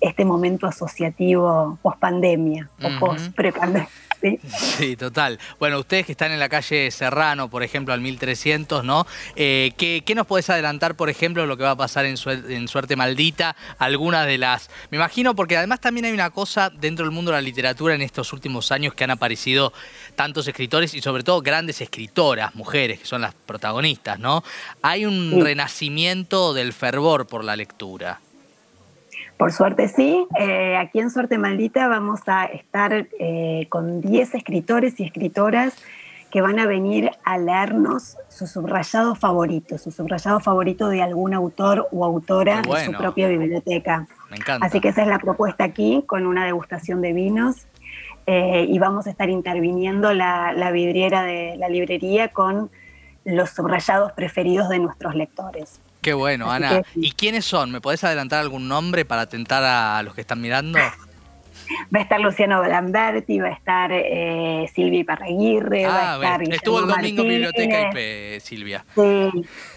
este 0.00 0.24
momento 0.24 0.66
asociativo 0.66 1.78
post 1.82 1.98
pandemia 1.98 2.68
o 2.82 2.88
post 2.98 3.34
prepandemia. 3.34 3.88
¿Sí? 4.24 4.96
total. 4.96 5.38
Bueno, 5.58 5.78
ustedes 5.78 6.06
que 6.06 6.12
están 6.12 6.32
en 6.32 6.38
la 6.38 6.48
calle 6.48 6.90
Serrano, 6.90 7.48
por 7.50 7.62
ejemplo, 7.62 7.92
al 7.94 8.00
1300, 8.00 8.84
¿no? 8.84 9.06
Eh, 9.36 9.72
¿qué, 9.76 10.14
nos 10.14 10.26
podés 10.26 10.48
adelantar, 10.50 10.96
por 10.96 11.10
ejemplo, 11.10 11.46
lo 11.46 11.56
que 11.56 11.64
va 11.64 11.72
a 11.72 11.76
pasar 11.76 12.06
en, 12.06 12.16
Suerte 12.16 12.96
Maldita? 12.96 13.56
Algunas 13.78 14.26
de 14.26 14.38
las... 14.38 14.70
Me 14.90 14.96
imagino, 14.96 15.34
porque 15.34 15.56
además 15.56 15.80
también 15.80 16.06
hay 16.06 16.12
una 16.12 16.30
cosa 16.30 16.70
dentro 16.70 17.04
del 17.04 17.14
mundo 17.14 17.30
de 17.30 17.38
la 17.38 17.42
literatura 17.42 17.94
en 17.94 18.02
estos 18.02 18.32
últimos 18.32 18.72
años 18.72 18.94
que 18.94 19.04
han 19.04 19.10
aparecido 19.10 19.72
tantos 20.14 20.46
escritores 20.48 20.94
y 20.94 21.02
sobre 21.02 21.22
todo 21.22 21.42
grandes 21.42 21.80
escritoras, 21.80 22.54
mujeres, 22.54 23.00
que 23.00 23.06
son 23.06 23.20
las 23.20 23.34
protagonistas, 23.34 24.18
¿no? 24.18 24.44
Hay 24.82 25.04
un 25.04 25.44
renacimiento 25.44 26.54
del 26.54 26.72
fervor 26.72 27.26
por 27.26 27.44
la 27.44 27.56
lectura. 27.56 28.20
Por 29.36 29.52
suerte 29.52 29.88
sí, 29.88 30.26
eh, 30.38 30.76
aquí 30.76 31.00
en 31.00 31.10
Suerte 31.10 31.38
Maldita 31.38 31.88
vamos 31.88 32.20
a 32.26 32.44
estar 32.44 33.08
eh, 33.18 33.66
con 33.68 34.00
10 34.00 34.34
escritores 34.34 34.98
y 35.00 35.04
escritoras 35.04 35.76
que 36.30 36.40
van 36.40 36.58
a 36.58 36.66
venir 36.66 37.10
a 37.24 37.38
leernos 37.38 38.16
su 38.28 38.46
subrayado 38.46 39.14
favorito, 39.14 39.78
su 39.78 39.90
subrayado 39.90 40.40
favorito 40.40 40.88
de 40.88 41.02
algún 41.02 41.32
autor 41.32 41.88
o 41.92 42.04
autora 42.04 42.62
de 42.62 42.84
su 42.84 42.92
propia 42.92 43.28
biblioteca. 43.28 44.08
Me 44.30 44.36
encanta. 44.36 44.66
Así 44.66 44.80
que 44.80 44.88
esa 44.88 45.02
es 45.02 45.08
la 45.08 45.18
propuesta 45.20 45.62
aquí, 45.62 46.02
con 46.06 46.26
una 46.26 46.44
degustación 46.44 47.02
de 47.02 47.12
vinos. 47.12 47.66
Eh, 48.26 48.66
y 48.68 48.78
vamos 48.78 49.06
a 49.06 49.10
estar 49.10 49.28
interviniendo 49.28 50.12
la, 50.12 50.52
la 50.52 50.70
vidriera 50.70 51.22
de 51.22 51.56
la 51.56 51.68
librería 51.68 52.28
con 52.28 52.70
los 53.24 53.50
subrayados 53.50 54.12
preferidos 54.12 54.68
de 54.68 54.78
nuestros 54.78 55.14
lectores. 55.14 55.80
Qué 56.04 56.12
bueno, 56.12 56.50
Ana. 56.50 56.82
¿Y 56.94 57.12
quiénes 57.12 57.46
son? 57.46 57.72
¿Me 57.72 57.80
podés 57.80 58.04
adelantar 58.04 58.40
algún 58.40 58.68
nombre 58.68 59.06
para 59.06 59.22
atentar 59.22 59.64
a 59.64 60.02
los 60.02 60.14
que 60.14 60.20
están 60.20 60.38
mirando? 60.38 60.78
Va 60.78 62.00
a 62.00 62.02
estar 62.02 62.20
Luciano 62.20 62.62
Lamberti, 62.62 63.38
va 63.38 63.48
a 63.48 63.52
estar 63.52 63.90
eh, 63.90 64.70
Silvia 64.74 65.02
Parraguirre, 65.06 65.86
va 65.86 65.94
a 65.94 66.12
ah, 66.12 66.14
estar 66.16 66.42
Estuvo 66.42 66.80
el 66.80 66.88
domingo 66.88 67.22
en 67.22 67.28
Biblioteca 67.28 67.90
IP, 67.90 68.38
Silvia. 68.42 68.84
Sí, 68.94 69.30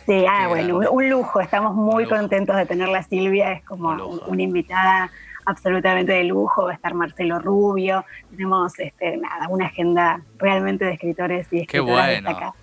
sí, 0.06 0.26
ah, 0.30 0.50
bueno, 0.50 0.80
un, 0.92 1.10
lujo. 1.10 1.40
Estamos 1.40 1.74
muy 1.74 2.06
contentos 2.08 2.58
de 2.58 2.66
tenerla 2.66 3.04
Silvia, 3.04 3.54
es 3.54 3.63
como 3.63 4.20
una 4.28 4.42
invitada 4.42 5.10
absolutamente 5.46 6.12
de 6.12 6.26
lujo, 6.26 6.66
va 6.66 6.72
a 6.72 6.76
estar 6.76 6.94
Marcelo 6.94 7.40
Rubio, 7.40 8.04
tenemos 8.32 8.78
este, 8.80 9.16
nada, 9.16 9.48
una 9.48 9.68
agenda 9.68 10.20
realmente 10.40 10.84
de 10.84 10.92
escritores 10.92 11.48
y 11.52 11.62
escritoras 11.62 11.68
Qué 11.70 11.80
bueno. 12.22 12.54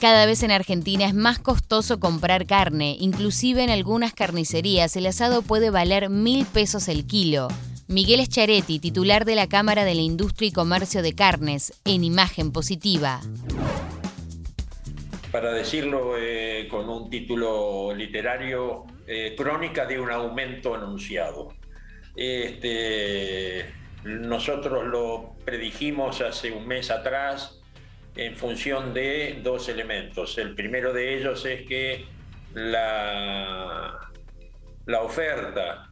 Cada 0.00 0.26
vez 0.26 0.44
en 0.44 0.52
Argentina 0.52 1.06
es 1.06 1.14
más 1.14 1.40
costoso 1.40 1.98
comprar 1.98 2.46
carne, 2.46 2.96
inclusive 3.00 3.64
en 3.64 3.70
algunas 3.70 4.14
carnicerías 4.14 4.94
el 4.94 5.06
asado 5.06 5.42
puede 5.42 5.70
valer 5.70 6.08
mil 6.08 6.46
pesos 6.46 6.86
el 6.86 7.04
kilo. 7.04 7.48
Miguel 7.88 8.20
Escharetti, 8.20 8.78
titular 8.78 9.24
de 9.24 9.34
la 9.34 9.48
Cámara 9.48 9.84
de 9.84 9.96
la 9.96 10.02
Industria 10.02 10.48
y 10.48 10.52
Comercio 10.52 11.02
de 11.02 11.14
Carnes, 11.14 11.72
en 11.84 12.04
imagen 12.04 12.52
positiva. 12.52 13.20
Para 15.32 15.52
decirlo 15.52 16.14
eh, 16.16 16.68
con 16.70 16.88
un 16.88 17.10
título 17.10 17.92
literario, 17.92 18.84
eh, 19.08 19.34
crónica 19.36 19.84
de 19.84 19.98
un 19.98 20.12
aumento 20.12 20.76
anunciado. 20.76 21.54
Este, 22.14 23.66
nosotros 24.04 24.86
lo 24.86 25.32
predijimos 25.44 26.20
hace 26.20 26.52
un 26.52 26.68
mes 26.68 26.90
atrás, 26.92 27.57
en 28.18 28.34
función 28.36 28.92
de 28.92 29.38
dos 29.42 29.68
elementos. 29.68 30.36
El 30.38 30.54
primero 30.56 30.92
de 30.92 31.16
ellos 31.16 31.44
es 31.46 31.66
que 31.66 32.04
la, 32.52 34.10
la 34.86 35.02
oferta 35.02 35.88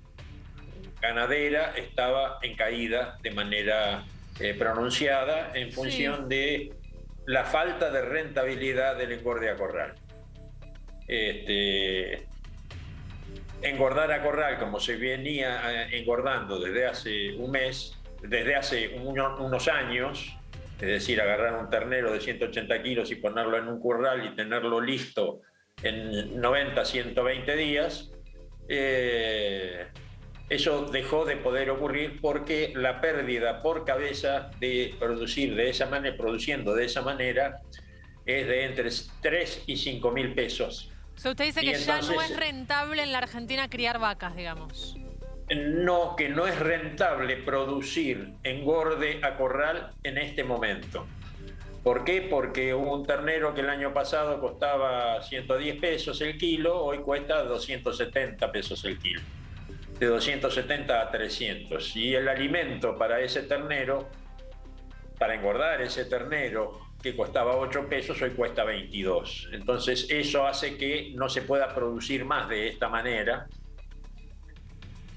ganadera 1.01 1.73
estaba 1.77 2.39
en 2.43 2.57
caída 2.57 3.17
de 3.23 3.31
manera 3.31 4.05
eh, 4.41 4.55
pronunciada 4.55 5.53
en 5.55 5.71
función 5.73 6.29
de 6.29 6.73
la 7.27 7.45
falta 7.45 7.91
de 7.91 8.03
rentabilidad 8.03 8.97
del 8.97 9.13
engorde 9.13 9.49
a 9.49 9.57
corral. 9.57 9.95
Este, 11.07 12.27
engordar 13.63 14.11
a 14.11 14.23
corral, 14.23 14.59
como 14.59 14.81
se 14.81 14.97
venía 14.97 15.61
eh, 15.85 15.99
engordando 15.99 16.59
desde 16.59 16.87
hace 16.87 17.35
un 17.35 17.53
mes, 17.53 17.97
desde 18.21 18.57
hace 18.57 18.99
unos 18.99 19.69
años, 19.69 20.37
es 20.81 20.89
decir, 20.89 21.21
agarrar 21.21 21.59
un 21.59 21.71
ternero 21.71 22.13
de 22.13 22.21
180 22.21 22.83
kilos 22.83 23.11
y 23.11 23.17
ponerlo 23.17 23.57
en 23.57 23.69
un 23.69 23.81
curral 23.81 24.27
y 24.27 24.37
tenerlo 24.37 24.81
listo 24.81 25.41
en 25.83 26.39
90, 26.41 26.85
120 26.85 27.57
días, 27.57 28.11
eh, 28.69 29.87
eso 30.49 30.87
dejó 30.87 31.25
de 31.25 31.37
poder 31.37 31.71
ocurrir 31.71 32.21
porque 32.21 32.73
la 32.75 33.01
pérdida 33.01 33.63
por 33.63 33.85
cabeza 33.85 34.51
de 34.61 34.95
producir 34.99 35.55
de 35.55 35.71
esa 35.71 35.87
manera, 35.87 36.17
produciendo 36.17 36.75
de 36.75 36.85
esa 36.85 37.03
manera, 37.03 37.61
es 38.27 38.47
de 38.47 38.65
entre 38.65 38.91
3 39.23 39.65
y 39.67 39.77
5 39.77 40.11
mil 40.13 40.35
pesos. 40.35 40.93
usted 41.17 41.37
dice 41.37 41.61
que 41.61 41.75
ya 41.75 42.01
no 42.03 42.21
es 42.21 42.37
rentable 42.37 43.03
en 43.03 43.13
la 43.13 43.19
Argentina 43.19 43.69
criar 43.71 43.99
vacas, 43.99 44.37
digamos 44.37 44.97
no, 45.55 46.17
que 46.17 46.29
no 46.29 46.47
es 46.47 46.59
rentable 46.59 47.37
producir 47.37 48.35
engorde 48.43 49.21
a 49.23 49.37
corral 49.37 49.93
en 50.03 50.19
este 50.19 50.43
momento. 50.43 51.07
¿Por 51.85 52.03
qué? 52.03 52.27
Porque 52.29 52.75
un 52.75 53.07
ternero 53.07 53.55
que 53.55 53.61
el 53.61 53.71
año 53.71 53.95
pasado 53.95 54.41
costaba 54.41 55.23
110 55.23 55.77
pesos 55.81 56.21
el 56.21 56.37
kilo, 56.37 56.83
hoy 56.83 56.99
cuesta 56.99 57.45
270 57.45 58.51
pesos 58.51 58.85
el 58.85 58.99
kilo. 58.99 59.21
De 60.01 60.07
270 60.07 61.01
a 61.01 61.11
300. 61.13 61.97
Y 61.97 62.17
el 62.17 62.27
alimento 62.29 62.99
para 62.99 63.21
ese 63.21 63.43
ternero, 63.43 64.09
para 65.17 65.37
engordar 65.37 65.81
ese 65.81 66.05
ternero 66.07 66.81
que 67.01 67.15
costaba 67.15 67.57
8 67.57 67.89
pesos, 67.89 68.21
hoy 68.21 68.31
cuesta 68.31 68.65
22. 68.65 69.51
Entonces 69.53 70.09
eso 70.11 70.45
hace 70.45 70.77
que 70.77 71.13
no 71.15 71.29
se 71.29 71.43
pueda 71.43 71.73
producir 71.73 72.25
más 72.25 72.49
de 72.49 72.67
esta 72.67 72.89
manera 72.89 73.47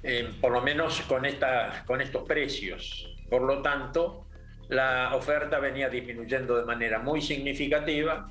eh, 0.04 0.32
por 0.40 0.52
lo 0.52 0.62
menos 0.62 1.02
con, 1.02 1.26
esta, 1.26 1.84
con 1.86 2.02
estos 2.02 2.24
precios. 2.24 3.16
Por 3.30 3.42
lo 3.42 3.62
tanto, 3.62 4.28
la 4.70 5.16
oferta 5.16 5.60
venía 5.60 5.90
disminuyendo 5.90 6.58
de 6.58 6.66
manera 6.66 7.00
muy 7.00 7.22
significativa 7.22 8.30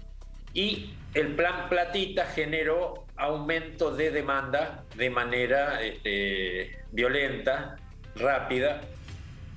y 0.55 0.95
el 1.15 1.35
plan 1.35 1.69
platita 1.69 2.27
generó 2.27 3.07
aumento 3.17 3.95
de 3.95 4.11
demanda 4.11 4.85
de 4.97 5.11
manera 5.11 5.83
este, 5.83 6.79
violenta, 6.93 7.77
rápida. 8.15 8.81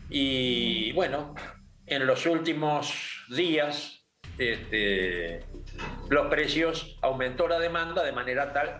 Y 0.10 0.92
bueno, 0.94 1.34
en 1.86 2.06
los 2.06 2.26
últimos 2.26 3.26
días 3.30 4.02
este, 4.38 5.40
los 6.10 6.28
precios 6.28 6.98
aumentó 7.02 7.48
la 7.48 7.60
demanda 7.60 8.04
de 8.04 8.12
manera 8.12 8.52
tal 8.54 8.80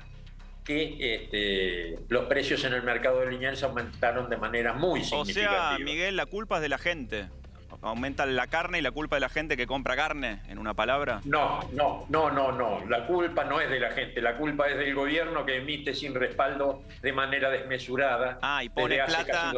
que 0.64 1.16
este, 1.16 2.00
los 2.10 2.26
precios 2.26 2.64
en 2.64 2.74
el 2.74 2.84
mercado 2.84 3.22
de 3.22 3.32
Liniers 3.32 3.64
aumentaron 3.64 4.30
de 4.30 4.38
manera 4.38 4.74
muy 4.74 5.04
significativa. 5.04 5.74
O 5.74 5.78
sea, 5.78 5.86
Miguel, 5.86 6.16
la 6.16 6.26
culpa 6.26 6.58
es 6.58 6.62
de 6.62 6.70
la 6.70 6.78
gente. 6.78 7.28
¿Aumenta 7.84 8.28
la 8.28 8.46
carne 8.46 8.78
y 8.78 8.82
la 8.82 8.92
culpa 8.92 9.16
de 9.16 9.22
la 9.22 9.30
gente 9.30 9.58
que 9.58 9.66
compra 9.66 9.96
carne, 9.96 10.44
en 10.48 10.60
una 10.60 10.76
palabra? 10.76 11.22
No, 11.26 11.62
no, 11.72 12.06
no, 12.10 12.30
no, 12.30 12.52
no. 12.52 12.86
La 12.88 13.08
culpa 13.08 13.44
no 13.44 13.60
es 13.60 13.72
de 13.72 13.80
la 13.80 13.90
gente, 13.92 14.22
la 14.22 14.38
culpa 14.38 14.70
es 14.70 14.78
del 14.78 14.94
gobierno 14.94 15.46
que 15.48 15.58
emite 15.58 15.96
sin 15.96 16.14
respaldo 16.14 16.84
de 17.02 17.12
manera 17.12 17.50
desmesurada. 17.50 18.38
Ah, 18.44 18.64
y 18.64 18.70
pone 18.70 19.04
plata. 19.04 19.52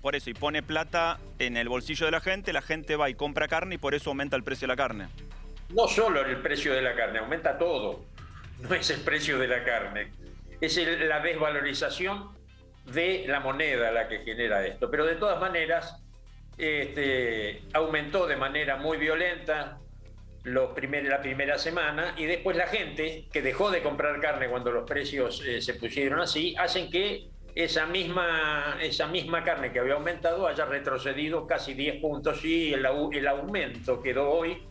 Por 0.00 0.16
eso, 0.16 0.30
y 0.30 0.34
pone 0.34 0.62
plata 0.62 1.18
en 1.38 1.58
el 1.58 1.68
bolsillo 1.68 2.06
de 2.06 2.12
la 2.12 2.20
gente, 2.20 2.54
la 2.54 2.62
gente 2.62 2.96
va 2.96 3.10
y 3.10 3.14
compra 3.14 3.48
carne 3.48 3.74
y 3.74 3.78
por 3.78 3.94
eso 3.94 4.08
aumenta 4.10 4.34
el 4.34 4.44
precio 4.44 4.66
de 4.66 4.72
la 4.72 4.76
carne. 4.76 5.08
No 5.68 5.86
solo 5.88 6.24
el 6.24 6.38
precio 6.38 6.72
de 6.72 6.80
la 6.80 6.94
carne, 6.94 7.18
aumenta 7.18 7.58
todo. 7.58 8.06
No 8.60 8.74
es 8.74 8.88
el 8.88 9.00
precio 9.00 9.38
de 9.38 9.46
la 9.46 9.62
carne 9.62 10.08
es 10.60 11.00
la 11.00 11.20
desvalorización 11.20 12.36
de 12.84 13.24
la 13.28 13.40
moneda 13.40 13.92
la 13.92 14.08
que 14.08 14.20
genera 14.20 14.66
esto. 14.66 14.90
Pero 14.90 15.06
de 15.06 15.16
todas 15.16 15.40
maneras, 15.40 16.02
este, 16.56 17.62
aumentó 17.72 18.26
de 18.26 18.36
manera 18.36 18.76
muy 18.76 18.98
violenta 18.98 19.78
los 20.44 20.70
la 21.04 21.20
primera 21.20 21.58
semana 21.58 22.14
y 22.16 22.24
después 22.24 22.56
la 22.56 22.66
gente 22.66 23.26
que 23.32 23.42
dejó 23.42 23.70
de 23.70 23.82
comprar 23.82 24.18
carne 24.20 24.48
cuando 24.48 24.70
los 24.70 24.88
precios 24.88 25.42
eh, 25.44 25.60
se 25.60 25.74
pusieron 25.74 26.20
así, 26.20 26.54
hacen 26.56 26.90
que 26.90 27.28
esa 27.54 27.86
misma, 27.86 28.78
esa 28.80 29.08
misma 29.08 29.42
carne 29.42 29.72
que 29.72 29.80
había 29.80 29.94
aumentado 29.94 30.46
haya 30.46 30.64
retrocedido 30.64 31.46
casi 31.46 31.74
10 31.74 32.00
puntos 32.00 32.44
y 32.44 32.72
el, 32.72 32.86
el 33.12 33.26
aumento 33.26 34.00
quedó 34.00 34.30
hoy 34.30 34.62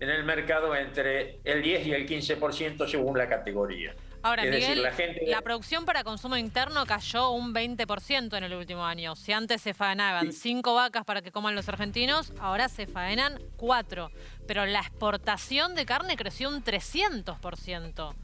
en 0.00 0.10
el 0.10 0.24
mercado 0.24 0.74
entre 0.74 1.38
el 1.44 1.62
10 1.62 1.86
y 1.86 1.92
el 1.92 2.08
15% 2.08 2.88
según 2.88 3.16
la 3.16 3.28
categoría. 3.28 3.94
Ahora, 4.24 4.44
Miguel, 4.46 4.82
la, 5.26 5.42
producción 5.42 5.84
para 5.84 6.02
consumo 6.02 6.38
interno 6.38 6.86
cayó 6.86 7.32
un 7.32 7.52
20% 7.52 8.38
en 8.38 8.44
el 8.44 8.54
último 8.54 8.82
año. 8.82 9.14
Si 9.16 9.32
antes 9.32 9.60
se 9.60 9.74
faenaban 9.74 10.32
cinco 10.32 10.74
vacas 10.74 11.04
para 11.04 11.20
que 11.20 11.30
coman 11.30 11.54
los 11.54 11.68
argentinos, 11.68 12.32
ahora 12.40 12.70
se 12.70 12.86
faenan 12.86 13.38
cuatro. 13.58 14.10
Pero 14.46 14.64
la 14.64 14.80
exportación 14.80 15.74
de 15.74 15.84
carne 15.84 16.16
creció 16.16 16.48
un 16.48 16.64
300%. 16.64 18.14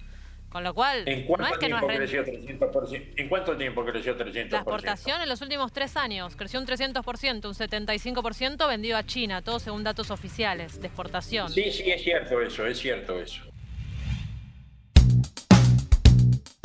Con 0.48 0.64
lo 0.64 0.72
cual, 0.72 1.06
¿En 1.06 1.26
cuánto, 1.26 1.46
no 1.46 1.52
es 1.52 1.58
que 1.58 1.66
tiempo, 1.66 1.86
no 1.86 1.94
creció 1.94 2.24
300%? 2.24 3.12
¿En 3.16 3.28
cuánto 3.28 3.56
tiempo 3.58 3.84
creció 3.84 4.16
300%? 4.18 4.50
La 4.50 4.58
exportación 4.58 5.20
en 5.20 5.28
los 5.28 5.42
últimos 5.42 5.70
tres 5.70 5.98
años 5.98 6.34
creció 6.34 6.58
un 6.58 6.66
300%, 6.66 7.46
un 7.46 7.54
75% 7.54 8.68
vendido 8.68 8.96
a 8.96 9.04
China, 9.04 9.42
todo 9.42 9.60
según 9.60 9.84
datos 9.84 10.10
oficiales 10.10 10.80
de 10.80 10.86
exportación. 10.86 11.50
Sí, 11.50 11.70
sí, 11.70 11.90
es 11.90 12.02
cierto 12.02 12.40
eso, 12.40 12.66
es 12.66 12.78
cierto 12.78 13.20
eso. 13.20 13.49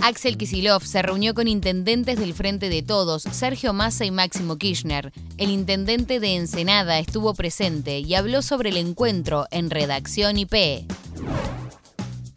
Axel 0.07 0.37
Kisilov 0.37 0.83
se 0.83 1.01
reunió 1.01 1.33
con 1.33 1.47
intendentes 1.47 2.19
del 2.19 2.35
Frente 2.35 2.69
de 2.69 2.83
Todos, 2.83 3.23
Sergio 3.23 3.73
Massa 3.73 4.05
y 4.05 4.11
Máximo 4.11 4.55
Kirchner. 4.55 5.11
El 5.39 5.49
intendente 5.49 6.19
de 6.19 6.35
Ensenada 6.35 6.99
estuvo 6.99 7.33
presente 7.33 7.97
y 7.97 8.13
habló 8.13 8.43
sobre 8.43 8.69
el 8.69 8.77
encuentro 8.77 9.45
en 9.49 9.71
Redacción 9.71 10.37
IP. 10.37 10.85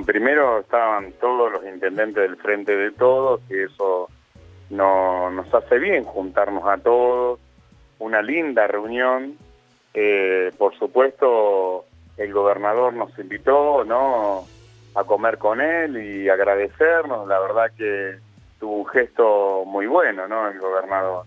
Primero 0.06 0.60
estaban 0.60 1.12
todos 1.20 1.52
los 1.52 1.62
intendentes 1.66 2.22
del 2.22 2.38
Frente 2.38 2.74
de 2.74 2.90
Todos, 2.90 3.42
y 3.50 3.58
eso 3.58 4.08
no, 4.70 5.30
nos 5.30 5.52
hace 5.52 5.78
bien 5.78 6.04
juntarnos 6.04 6.64
a 6.64 6.78
todos, 6.78 7.38
una 7.98 8.22
linda 8.22 8.66
reunión. 8.66 9.36
Eh, 9.92 10.52
por 10.56 10.74
supuesto, 10.78 11.84
el 12.16 12.32
gobernador 12.32 12.94
nos 12.94 13.10
invitó, 13.18 13.84
¿no? 13.84 14.46
A 15.00 15.04
comer 15.04 15.38
con 15.38 15.60
él 15.60 15.96
y 15.96 16.28
agradecernos. 16.28 17.26
La 17.28 17.38
verdad 17.38 17.70
que 17.76 18.18
tuvo 18.58 18.78
un 18.78 18.86
gesto 18.86 19.64
muy 19.66 19.86
bueno, 19.86 20.26
¿no? 20.28 20.48
El 20.48 20.58
gobernador. 20.58 21.24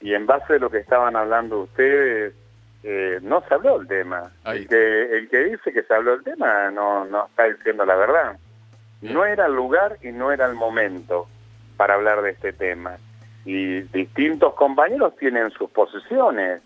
Y 0.00 0.14
en 0.14 0.26
base 0.26 0.54
a 0.54 0.58
lo 0.58 0.70
que 0.70 0.78
estaban 0.78 1.16
hablando 1.16 1.60
ustedes, 1.60 2.34
eh, 2.82 3.18
no 3.22 3.42
se 3.46 3.54
habló 3.54 3.80
el 3.80 3.86
tema. 3.86 4.30
El 4.46 4.66
que, 4.66 5.18
el 5.18 5.28
que 5.28 5.44
dice 5.44 5.72
que 5.72 5.82
se 5.82 5.94
habló 5.94 6.14
el 6.14 6.22
tema 6.22 6.70
no, 6.70 7.04
no 7.04 7.26
está 7.26 7.44
diciendo 7.44 7.84
la 7.84 7.96
verdad. 7.96 8.36
No 9.02 9.24
era 9.24 9.46
el 9.46 9.54
lugar 9.54 9.96
y 10.02 10.12
no 10.12 10.30
era 10.30 10.46
el 10.46 10.54
momento 10.54 11.26
para 11.76 11.94
hablar 11.94 12.22
de 12.22 12.30
este 12.30 12.52
tema. 12.52 12.96
Y 13.44 13.80
distintos 13.80 14.54
compañeros 14.54 15.16
tienen 15.16 15.50
sus 15.50 15.70
posiciones. 15.70 16.60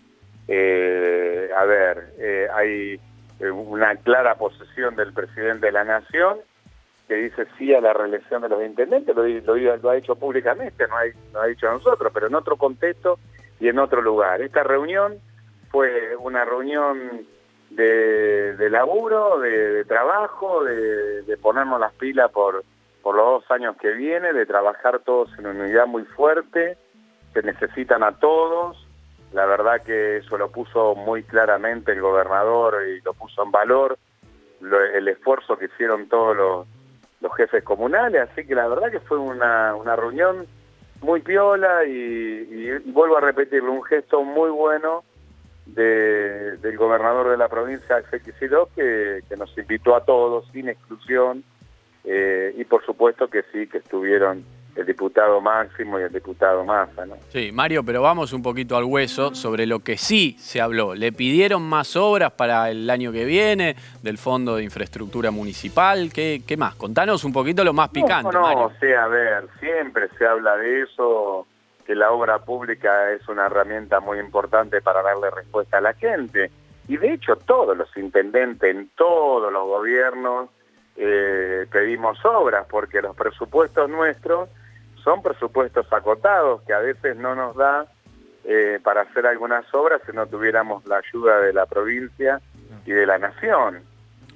Eh, 0.47 1.49
a 1.55 1.63
ver, 1.63 2.13
eh, 2.17 2.47
hay 2.53 2.99
una 3.39 3.95
clara 3.97 4.35
posición 4.35 4.95
del 4.95 5.13
presidente 5.13 5.67
de 5.67 5.71
la 5.71 5.83
Nación 5.83 6.37
que 7.07 7.15
dice 7.15 7.45
sí 7.57 7.73
a 7.73 7.81
la 7.81 7.93
reelección 7.93 8.41
de 8.41 8.49
los 8.49 8.63
intendentes, 8.63 9.15
lo, 9.15 9.89
ha 9.89 9.97
hecho 9.97 10.15
públicamente, 10.15 10.87
no 10.87 11.39
ha, 11.39 11.45
dicho 11.45 11.69
a 11.69 11.73
nosotros, 11.73 12.11
pero 12.13 12.27
en 12.27 12.35
otro 12.35 12.57
contexto 12.57 13.19
y 13.59 13.67
en 13.67 13.77
otro 13.79 14.01
lugar. 14.01 14.41
Esta 14.41 14.63
reunión 14.63 15.19
fue 15.69 16.15
una 16.15 16.45
reunión 16.45 17.25
de, 17.69 18.69
laburo, 18.71 19.39
de, 19.39 19.85
trabajo, 19.85 20.63
de, 20.63 21.21
de, 21.23 21.37
ponernos 21.37 21.79
las 21.79 21.93
pilas 21.93 22.31
por, 22.31 22.63
por 23.03 23.15
los 23.15 23.43
dos 23.43 23.51
años 23.51 23.75
que 23.77 23.91
viene, 23.91 24.33
de 24.33 24.45
trabajar 24.45 24.99
todos 24.99 25.29
en 25.37 25.45
una 25.45 25.63
unidad 25.65 25.85
muy 25.85 26.05
fuerte, 26.05 26.77
se 27.33 27.43
necesitan 27.43 28.01
a 28.01 28.13
todos, 28.13 28.84
la 29.35 29.45
verdad 29.45 29.81
que 29.81 30.17
eso 30.17 30.37
lo 30.37 30.49
puso 30.49 30.95
muy 30.95 31.23
claramente 31.23 31.91
el 31.91 31.99
gobernador 31.99 32.77
y 32.87 33.01
lo 33.01 33.13
puso 33.13 33.43
en 33.43 33.51
valor, 33.51 33.97
el 34.93 35.07
esfuerzo 35.09 35.57
que 35.57 35.65
hicieron 35.65 36.07
todos 36.07 36.37
los, 36.37 36.65
jefes 37.35 37.63
comunales, 37.63 38.29
así 38.29 38.45
que 38.45 38.55
la 38.55 38.67
verdad 38.67 38.91
que 38.91 38.99
fue 38.99 39.17
una, 39.17 39.73
reunión 39.97 40.45
muy 41.01 41.21
piola 41.21 41.83
y, 41.83 42.71
vuelvo 42.85 43.17
a 43.17 43.21
repetirlo, 43.21 43.73
un 43.73 43.83
gesto 43.83 44.23
muy 44.23 44.51
bueno 44.51 45.03
del 45.65 46.77
gobernador 46.77 47.31
de 47.31 47.37
la 47.37 47.49
provincia, 47.49 47.97
Axel 47.97 48.21
que 48.75 49.35
nos 49.37 49.57
invitó 49.57 49.95
a 49.95 50.05
todos 50.05 50.47
sin 50.53 50.69
exclusión 50.69 51.43
eh, 52.05 52.53
y 52.55 52.63
por 52.63 52.85
supuesto 52.85 53.27
que 53.27 53.43
sí, 53.51 53.67
que 53.67 53.79
estuvieron 53.79 54.45
el 54.75 54.85
diputado 54.85 55.39
Máximo 55.39 55.99
y 55.99 56.03
el 56.03 56.11
diputado 56.11 56.65
Massa. 56.65 57.05
¿no? 57.05 57.15
Sí, 57.29 57.51
Mario, 57.51 57.83
pero 57.83 58.01
vamos 58.01 58.33
un 58.33 58.43
poquito 58.43 58.75
al 58.75 58.83
hueso 58.83 59.33
sobre 59.33 59.65
lo 59.65 59.79
que 59.79 59.97
sí 59.97 60.35
se 60.39 60.59
habló. 60.59 60.93
¿Le 60.95 61.11
pidieron 61.11 61.61
más 61.61 61.95
obras 61.95 62.31
para 62.33 62.69
el 62.69 62.89
año 62.89 63.11
que 63.11 63.25
viene 63.25 63.75
del 64.03 64.17
Fondo 64.17 64.57
de 64.57 64.63
Infraestructura 64.63 65.31
Municipal? 65.31 66.11
¿Qué, 66.13 66.41
qué 66.45 66.57
más? 66.57 66.75
Contanos 66.75 67.23
un 67.23 67.31
poquito 67.31 67.63
lo 67.63 67.73
más 67.73 67.89
picante. 67.89 68.31
No, 68.33 68.53
no, 68.53 68.65
o 68.65 68.71
sea, 68.79 69.05
a 69.05 69.07
ver, 69.07 69.47
siempre 69.59 70.09
se 70.17 70.25
habla 70.25 70.57
de 70.57 70.81
eso, 70.81 71.47
que 71.85 71.95
la 71.95 72.11
obra 72.11 72.39
pública 72.39 73.11
es 73.11 73.27
una 73.29 73.45
herramienta 73.45 74.01
muy 74.01 74.19
importante 74.19 74.81
para 74.81 75.01
darle 75.01 75.29
respuesta 75.31 75.77
a 75.77 75.81
la 75.81 75.93
gente. 75.93 76.51
Y 76.87 76.97
de 76.97 77.13
hecho 77.13 77.37
todos 77.37 77.75
los 77.77 77.95
intendentes 77.97 78.69
en 78.69 78.89
todos 78.95 79.51
los 79.51 79.65
gobiernos 79.65 80.49
eh, 80.97 81.65
pedimos 81.71 82.23
obras, 82.25 82.67
porque 82.69 83.01
los 83.01 83.15
presupuestos 83.15 83.89
nuestros 83.89 84.49
son 85.05 85.21
presupuestos 85.21 85.85
acotados 85.93 86.63
que 86.63 86.73
a 86.73 86.79
veces 86.79 87.15
no 87.15 87.35
nos 87.35 87.55
da 87.55 87.85
eh, 88.43 88.79
para 88.83 89.01
hacer 89.01 89.25
algunas 89.27 89.71
obras 89.73 90.01
si 90.05 90.11
no 90.11 90.25
tuviéramos 90.25 90.85
la 90.87 90.97
ayuda 90.97 91.39
de 91.39 91.53
la 91.53 91.67
provincia 91.67 92.41
y 92.85 92.91
de 92.91 93.05
la 93.05 93.19
nación. 93.19 93.81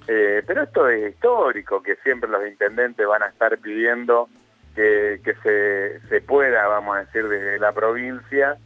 Eh, 0.08 0.44
pero 0.46 0.64
esto 0.64 0.88
es 0.88 1.12
histórico, 1.14 1.82
que 1.84 1.96
siempre 1.98 2.30
los 2.30 2.48
intendentes 2.48 3.06
van 3.06 3.24
a 3.24 3.28
estar 3.28 3.58
pidiendo 3.58 4.30
que, 4.76 5.20
se, 5.44 6.00
se 6.08 6.22
pueda, 6.22 6.66
vamos 6.68 6.96
a 6.96 7.00
decir, 7.00 7.28
desde 7.28 7.60
la 7.60 7.74
provincia 7.74 8.58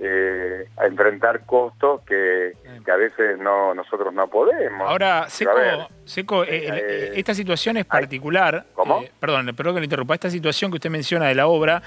eh, 0.00 0.68
a 0.76 0.86
enfrentar 0.86 1.44
costos 1.44 2.02
que, 2.02 2.52
a 2.88 2.96
veces 2.96 3.36
no 3.38 3.74
nosotros 3.74 4.14
no 4.14 4.28
podemos. 4.28 4.88
Ahora, 4.88 5.26
Seco, 5.28 6.44
eh, 6.44 6.48
eh, 6.48 7.12
esta 7.16 7.34
situación 7.34 7.78
es 7.78 7.84
particular. 7.84 8.64
¿Cómo? 8.74 9.02
perdón, 9.18 9.54
perdón 9.56 9.74
que 9.74 9.80
le 9.80 9.86
interrumpa. 9.86 10.14
Esta 10.14 10.30
situación 10.30 10.70
que 10.70 10.76
usted 10.76 10.90
menciona 10.90 11.26
de 11.26 11.34
la 11.34 11.48
obra 11.48 11.82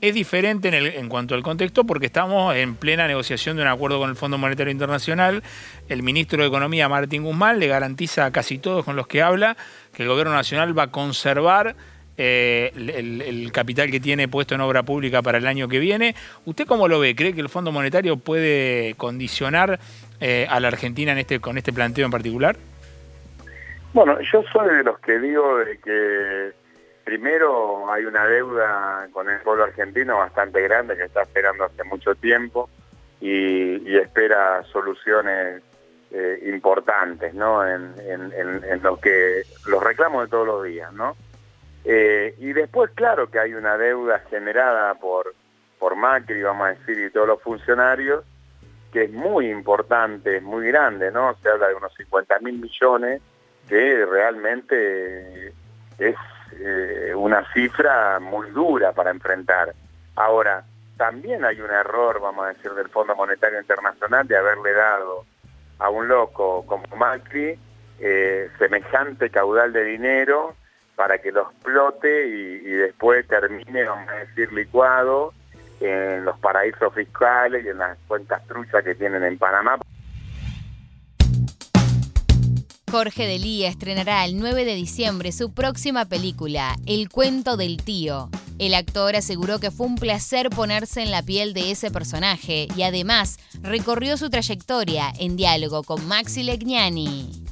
es 0.00 0.14
diferente 0.14 0.68
en, 0.68 0.74
el, 0.74 0.86
en 0.86 1.08
cuanto 1.08 1.34
al 1.34 1.42
contexto 1.42 1.84
porque 1.84 2.06
estamos 2.06 2.54
en 2.54 2.76
plena 2.76 3.08
negociación 3.08 3.56
de 3.56 3.62
un 3.62 3.68
acuerdo 3.68 3.98
con 3.98 4.10
el 4.10 4.16
Fondo 4.16 4.38
Monetario 4.38 4.70
Internacional. 4.70 5.42
El 5.88 6.04
ministro 6.04 6.42
de 6.42 6.48
Economía, 6.48 6.88
Martín 6.88 7.24
Guzmán, 7.24 7.58
le 7.58 7.66
garantiza 7.66 8.26
a 8.26 8.30
casi 8.30 8.58
todos 8.58 8.84
con 8.84 8.94
los 8.94 9.08
que 9.08 9.22
habla 9.22 9.56
que 9.92 10.04
el 10.04 10.08
gobierno 10.08 10.32
nacional 10.32 10.78
va 10.78 10.84
a 10.84 10.90
conservar 10.92 11.74
eh, 12.18 12.72
el, 12.74 13.52
capital 13.52 13.90
que 13.90 14.00
tiene 14.00 14.28
puesto 14.28 14.54
en 14.54 14.60
obra 14.60 14.82
pública 14.82 15.22
para 15.22 15.38
el 15.38 15.46
año 15.46 15.68
que 15.68 15.78
viene. 15.78 16.14
¿Usted 16.44 16.66
cómo 16.66 16.88
lo 16.88 16.98
ve? 16.98 17.14
¿Cree 17.14 17.34
que 17.34 17.40
el 17.40 17.48
Fondo 17.48 17.72
Monetario 17.72 18.16
puede 18.16 18.94
condicionar 18.96 19.78
eh, 20.20 20.46
a 20.48 20.60
la 20.60 20.68
Argentina 20.68 21.12
en 21.12 21.18
este, 21.18 21.40
con 21.40 21.58
este 21.58 21.72
planteo 21.72 22.04
en 22.06 22.10
particular? 22.10 22.56
Bueno, 23.92 24.18
yo 24.20 24.42
soy 24.52 24.76
de 24.76 24.84
los 24.84 24.98
que 25.00 25.18
digo 25.18 25.58
de 25.58 25.78
que 25.78 26.52
primero 27.04 27.90
hay 27.90 28.04
una 28.04 28.26
deuda 28.26 29.08
con 29.12 29.30
el 29.30 29.40
pueblo 29.40 29.64
argentino 29.64 30.18
bastante 30.18 30.60
grande 30.62 30.96
que 30.96 31.04
está 31.04 31.22
esperando 31.22 31.64
hace 31.64 31.84
mucho 31.84 32.14
tiempo 32.14 32.68
y, 33.20 33.96
espera 33.96 34.62
soluciones 34.64 35.62
eh, 36.10 36.42
importantes 36.46 37.32
¿no? 37.34 37.66
En, 37.66 37.94
en, 37.98 38.82
lo 38.82 38.98
que 38.98 39.42
los 39.66 39.82
reclamos 39.82 40.24
de 40.24 40.30
todos 40.30 40.46
los 40.46 40.64
días, 40.64 40.92
¿no? 40.92 41.16
Eh, 41.88 42.34
y 42.38 42.52
después, 42.52 42.90
claro 42.96 43.30
que 43.30 43.38
hay 43.38 43.54
una 43.54 43.78
deuda 43.78 44.18
generada 44.28 44.94
por, 44.94 45.32
por 45.78 45.94
Macri, 45.94 46.42
vamos 46.42 46.66
a 46.66 46.70
decir, 46.70 46.98
y 46.98 47.10
todos 47.10 47.28
los 47.28 47.40
funcionarios, 47.40 48.24
que 48.92 49.04
es 49.04 49.12
muy 49.12 49.48
importante, 49.48 50.38
es 50.38 50.42
muy 50.42 50.66
grande, 50.66 51.12
¿no? 51.12 51.36
Se 51.40 51.48
habla 51.48 51.68
de 51.68 51.74
unos 51.74 51.94
50 51.94 52.40
mil 52.40 52.58
millones, 52.58 53.22
que 53.68 54.04
realmente 54.04 55.52
es 55.98 56.16
eh, 56.58 57.12
una 57.14 57.44
cifra 57.52 58.18
muy 58.18 58.50
dura 58.50 58.90
para 58.90 59.10
enfrentar. 59.10 59.72
Ahora, 60.16 60.64
también 60.96 61.44
hay 61.44 61.60
un 61.60 61.70
error, 61.70 62.20
vamos 62.20 62.46
a 62.46 62.48
decir, 62.48 62.72
del 62.72 62.88
Fondo 62.88 63.14
Monetario 63.14 63.60
Internacional 63.60 64.26
de 64.26 64.36
haberle 64.36 64.72
dado 64.72 65.24
a 65.78 65.88
un 65.88 66.08
loco 66.08 66.66
como 66.66 66.84
Macri 66.96 67.56
eh, 68.00 68.50
semejante 68.58 69.30
caudal 69.30 69.72
de 69.72 69.84
dinero 69.84 70.56
para 70.96 71.18
que 71.18 71.30
lo 71.30 71.42
explote 71.42 72.26
y, 72.26 72.70
después 72.70 73.26
termine, 73.28 73.84
vamos 73.84 74.08
a 74.08 74.16
decir, 74.16 74.52
licuado 74.52 75.32
en 75.80 76.24
los 76.24 76.38
paraísos 76.38 76.92
fiscales 76.94 77.64
y 77.64 77.68
en 77.68 77.78
las 77.78 77.98
cuentas 78.08 78.44
truchas 78.46 78.82
que 78.82 78.94
tienen 78.94 79.22
en 79.22 79.38
Panamá. 79.38 79.78
Jorge 82.90 83.26
Delía 83.26 83.68
estrenará 83.68 84.24
el 84.24 84.38
9 84.38 84.64
de 84.64 84.74
diciembre 84.74 85.32
su 85.32 85.52
próxima 85.52 86.06
película, 86.06 86.76
El 86.86 87.10
cuento 87.10 87.56
del 87.56 87.76
tío. 87.82 88.30
El 88.58 88.74
actor 88.74 89.16
aseguró 89.16 89.58
que 89.58 89.70
fue 89.70 89.86
un 89.86 89.96
placer 89.96 90.48
ponerse 90.48 91.02
en 91.02 91.10
la 91.10 91.22
piel 91.22 91.52
de 91.52 91.72
ese 91.72 91.90
personaje 91.90 92.68
y 92.74 92.82
además 92.84 93.38
recorrió 93.60 94.16
su 94.16 94.30
trayectoria 94.30 95.12
en 95.18 95.36
diálogo 95.36 95.82
con 95.82 96.06
Maxi 96.08 96.42
Legnani. 96.42 97.45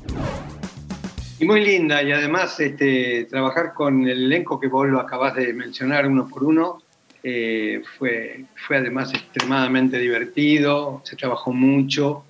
Y 1.38 1.44
muy 1.46 1.64
linda, 1.64 2.02
y 2.02 2.12
además 2.12 2.58
este, 2.60 3.24
trabajar 3.24 3.74
con 3.74 4.06
el 4.06 4.24
elenco 4.24 4.60
que 4.60 4.68
vos 4.68 4.86
lo 4.86 5.00
acabas 5.00 5.34
de 5.34 5.52
mencionar 5.52 6.06
uno 6.06 6.28
por 6.28 6.44
uno, 6.44 6.80
eh, 7.22 7.82
fue, 7.98 8.44
fue 8.54 8.76
además 8.76 9.12
extremadamente 9.12 9.98
divertido, 9.98 11.00
se 11.04 11.16
trabajó 11.16 11.52
mucho. 11.52 12.24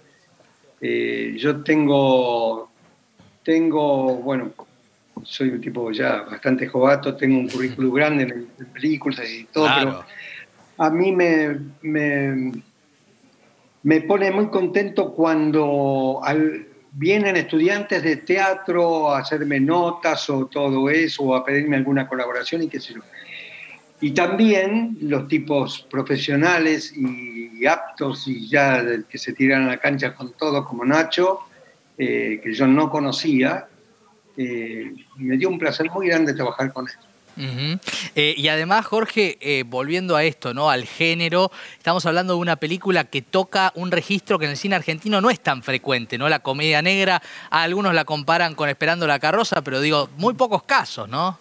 Eh, 0.80 1.34
yo 1.36 1.62
tengo, 1.62 2.70
tengo, 3.42 4.16
bueno, 4.16 4.52
soy 5.22 5.50
un 5.50 5.60
tipo 5.60 5.90
ya 5.90 6.22
bastante 6.22 6.66
jovato, 6.66 7.14
tengo 7.14 7.38
un 7.38 7.48
currículum 7.48 7.94
grande 7.96 8.22
en, 8.22 8.66
películas 8.72 9.28
y 9.28 9.44
todo, 9.44 9.68
pero 9.78 10.04
a 10.78 10.90
mí 10.90 11.12
me, 11.12 11.58
me, 11.82 12.52
me, 13.82 14.00
pone 14.00 14.30
muy 14.30 14.48
contento 14.48 15.12
cuando 15.12 16.20
vienen 16.96 17.36
estudiantes 17.36 18.02
de 18.02 18.16
teatro 18.18 19.10
a 19.12 19.18
hacerme 19.18 19.58
notas 19.60 20.30
o 20.30 20.46
todo 20.46 20.88
eso, 20.88 21.24
o 21.24 21.34
a 21.34 21.44
pedirme 21.44 21.76
alguna 21.76 22.08
colaboración 22.08 22.62
y 22.62 22.68
qué 22.68 22.80
sé 22.80 22.94
yo. 22.94 23.00
Y 24.00 24.12
también 24.12 24.96
los 25.00 25.28
tipos 25.28 25.86
profesionales 25.90 26.92
y 26.96 27.66
aptos 27.66 28.28
y 28.28 28.48
ya 28.48 28.84
que 29.08 29.18
se 29.18 29.32
tiran 29.32 29.64
a 29.64 29.68
la 29.68 29.78
cancha 29.78 30.14
con 30.14 30.32
todo, 30.32 30.64
como 30.64 30.84
Nacho, 30.84 31.40
eh, 31.96 32.40
que 32.42 32.52
yo 32.52 32.66
no 32.66 32.90
conocía, 32.90 33.66
eh, 34.36 34.92
me 35.16 35.36
dio 35.36 35.48
un 35.48 35.58
placer 35.58 35.90
muy 35.90 36.08
grande 36.08 36.34
trabajar 36.34 36.72
con 36.72 36.86
él. 36.86 36.94
Eh, 37.36 38.34
y 38.36 38.48
además, 38.48 38.86
Jorge, 38.86 39.38
eh, 39.40 39.64
volviendo 39.66 40.16
a 40.16 40.24
esto, 40.24 40.54
¿no? 40.54 40.70
Al 40.70 40.84
género, 40.84 41.50
estamos 41.76 42.06
hablando 42.06 42.34
de 42.34 42.40
una 42.40 42.56
película 42.56 43.04
que 43.04 43.22
toca 43.22 43.72
un 43.74 43.90
registro 43.90 44.38
que 44.38 44.44
en 44.44 44.52
el 44.52 44.56
cine 44.56 44.76
argentino 44.76 45.20
no 45.20 45.30
es 45.30 45.40
tan 45.40 45.62
frecuente, 45.62 46.18
¿no? 46.18 46.28
La 46.28 46.38
comedia 46.38 46.82
negra, 46.82 47.22
algunos 47.50 47.94
la 47.94 48.04
comparan 48.04 48.54
con 48.54 48.68
Esperando 48.68 49.06
la 49.06 49.18
carroza, 49.18 49.62
pero 49.62 49.80
digo, 49.80 50.08
muy 50.16 50.34
pocos 50.34 50.62
casos, 50.62 51.08
¿no? 51.08 51.38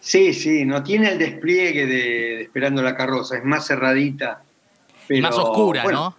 Sí, 0.00 0.32
sí, 0.32 0.64
no 0.64 0.82
tiene 0.82 1.10
el 1.10 1.18
despliegue 1.18 1.86
de, 1.86 2.42
Esperando 2.42 2.82
la 2.82 2.96
carroza, 2.96 3.36
es 3.36 3.44
más 3.44 3.66
cerradita. 3.66 4.42
y 5.08 5.20
más 5.20 5.36
oscura, 5.36 5.84
¿no? 5.84 6.16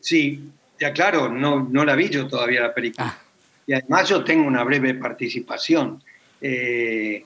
Sí, 0.00 0.50
ya 0.80 0.92
claro, 0.92 1.28
no, 1.28 1.66
no 1.70 1.84
la 1.84 1.94
vi 1.94 2.08
yo 2.08 2.26
todavía 2.26 2.60
la 2.60 2.74
película. 2.74 3.06
Ah. 3.08 3.18
Y 3.66 3.72
además 3.72 4.08
yo 4.08 4.22
tengo 4.24 4.46
una 4.46 4.62
breve 4.64 4.94
participación. 4.94 6.02
Eh, 6.40 7.24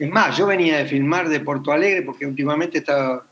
es 0.00 0.10
más, 0.10 0.34
yo 0.34 0.46
venía 0.46 0.78
de 0.78 0.86
filmar 0.86 1.28
de 1.28 1.40
Porto 1.40 1.72
Alegre 1.72 2.00
porque 2.00 2.24
últimamente 2.24 2.78
estaba, 2.78 3.22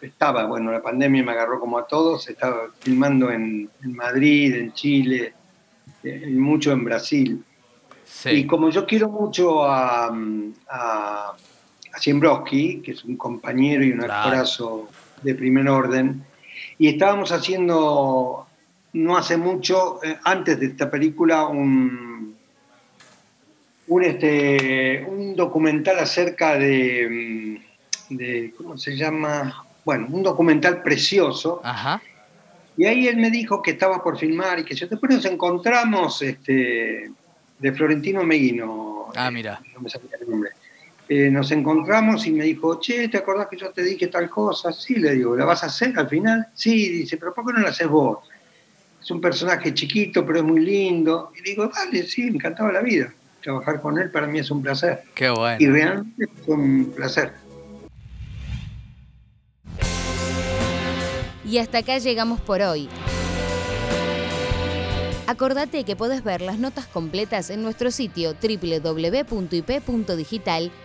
estaba, 0.00 0.46
bueno, 0.46 0.72
la 0.72 0.80
pandemia 0.80 1.22
me 1.22 1.32
agarró 1.32 1.60
como 1.60 1.78
a 1.78 1.86
todos, 1.86 2.26
estaba 2.30 2.68
filmando 2.80 3.30
en, 3.30 3.68
Madrid, 3.82 4.54
en 4.54 4.72
Chile, 4.72 5.34
y 6.02 6.30
mucho 6.30 6.72
en 6.72 6.84
Brasil. 6.84 7.44
Y 8.24 8.46
como 8.46 8.70
yo 8.70 8.86
quiero 8.86 9.10
mucho 9.10 9.62
a, 9.64 10.10
a, 10.70 11.36
que 12.02 12.80
es 12.86 13.04
un 13.04 13.18
compañero 13.18 13.84
y 13.84 13.92
un 13.92 14.02
actorazo 14.02 14.88
de 15.20 15.34
primer 15.34 15.68
orden, 15.68 16.24
y 16.78 16.88
estábamos 16.88 17.30
haciendo 17.30 18.46
no 18.94 19.18
hace 19.18 19.36
mucho, 19.36 20.02
eh, 20.02 20.16
antes 20.24 20.58
de 20.58 20.66
esta 20.66 20.90
película, 20.90 21.46
un, 21.46 22.35
un, 23.88 24.02
este, 24.02 25.04
un 25.04 25.36
documental 25.36 25.98
acerca 25.98 26.58
de, 26.58 27.58
mm, 28.10 28.16
de, 28.16 28.54
¿cómo 28.56 28.76
se 28.76 28.96
llama? 28.96 29.64
Bueno, 29.84 30.08
un 30.10 30.22
documental 30.22 30.82
precioso. 30.82 31.60
Y 32.76 32.84
ahí 32.84 33.06
él 33.06 33.16
me 33.16 33.30
dijo 33.30 33.62
que 33.62 33.72
estaba 33.72 34.02
por 34.02 34.18
filmar 34.18 34.58
y 34.58 34.64
que 34.64 34.74
yo 34.74 34.86
después 34.86 35.14
nos 35.14 35.24
encontramos 35.24 36.20
este, 36.22 37.10
de 37.58 37.72
Florentino 37.72 38.22
Meguino. 38.22 39.06
Ah, 39.14 39.30
mira. 39.30 39.62
No 39.74 39.80
me 39.80 39.88
sabía 39.88 40.10
el 40.20 40.28
nombre. 40.28 40.50
Eh, 41.08 41.30
nos 41.30 41.52
encontramos 41.52 42.26
y 42.26 42.32
me 42.32 42.44
dijo, 42.44 42.80
che, 42.80 43.08
¿te 43.08 43.18
acordás 43.18 43.46
que 43.46 43.56
yo 43.56 43.70
te 43.70 43.82
dije 43.82 44.08
tal 44.08 44.28
cosa? 44.28 44.72
Sí, 44.72 44.96
le 44.96 45.12
digo, 45.12 45.36
¿la 45.36 45.44
vas 45.44 45.62
a 45.62 45.66
hacer 45.66 45.96
al 45.96 46.08
final? 46.08 46.48
Sí, 46.52 46.88
dice, 46.88 47.16
pero 47.16 47.32
¿por 47.32 47.46
qué 47.46 47.52
no 47.52 47.60
la 47.60 47.68
haces 47.68 47.86
vos? 47.86 48.18
Es 49.00 49.10
un 49.12 49.20
personaje 49.20 49.72
chiquito, 49.72 50.26
pero 50.26 50.40
es 50.40 50.44
muy 50.44 50.60
lindo. 50.60 51.32
Y 51.38 51.42
digo, 51.42 51.70
vale, 51.72 52.02
sí, 52.02 52.22
me 52.24 52.36
encantaba 52.36 52.72
la 52.72 52.80
vida 52.80 53.14
trabajar 53.46 53.80
con 53.80 53.98
él 53.98 54.10
para 54.10 54.26
mí 54.26 54.40
es 54.40 54.50
un 54.50 54.60
placer. 54.60 55.04
Qué 55.14 55.30
bueno. 55.30 55.56
Y 55.60 55.68
realmente 55.68 56.26
fue 56.44 56.56
un 56.56 56.92
placer. 56.94 57.32
Y 61.44 61.58
hasta 61.58 61.78
acá 61.78 61.98
llegamos 61.98 62.40
por 62.40 62.60
hoy. 62.60 62.88
Acordate 65.28 65.84
que 65.84 65.94
podés 65.94 66.24
ver 66.24 66.40
las 66.40 66.58
notas 66.58 66.86
completas 66.86 67.50
en 67.50 67.62
nuestro 67.62 67.92
sitio 67.92 68.34
www.ip.digital 68.34 69.12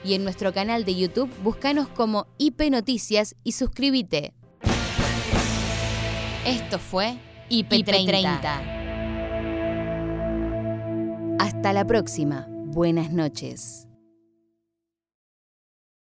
y 0.03 0.13
en 0.13 0.23
nuestro 0.23 0.53
canal 0.53 0.85
de 0.85 0.95
YouTube 0.95 1.31
búscanos 1.43 1.87
como 1.87 2.27
IP 2.37 2.69
Noticias 2.69 3.35
y 3.43 3.53
suscríbete. 3.53 4.33
Esto 6.45 6.77
fue 6.79 7.17
IP30. 7.49 8.81
Hasta 11.39 11.73
la 11.73 11.85
próxima. 11.85 12.50
Buenas 12.73 13.11
noches. 13.11 13.85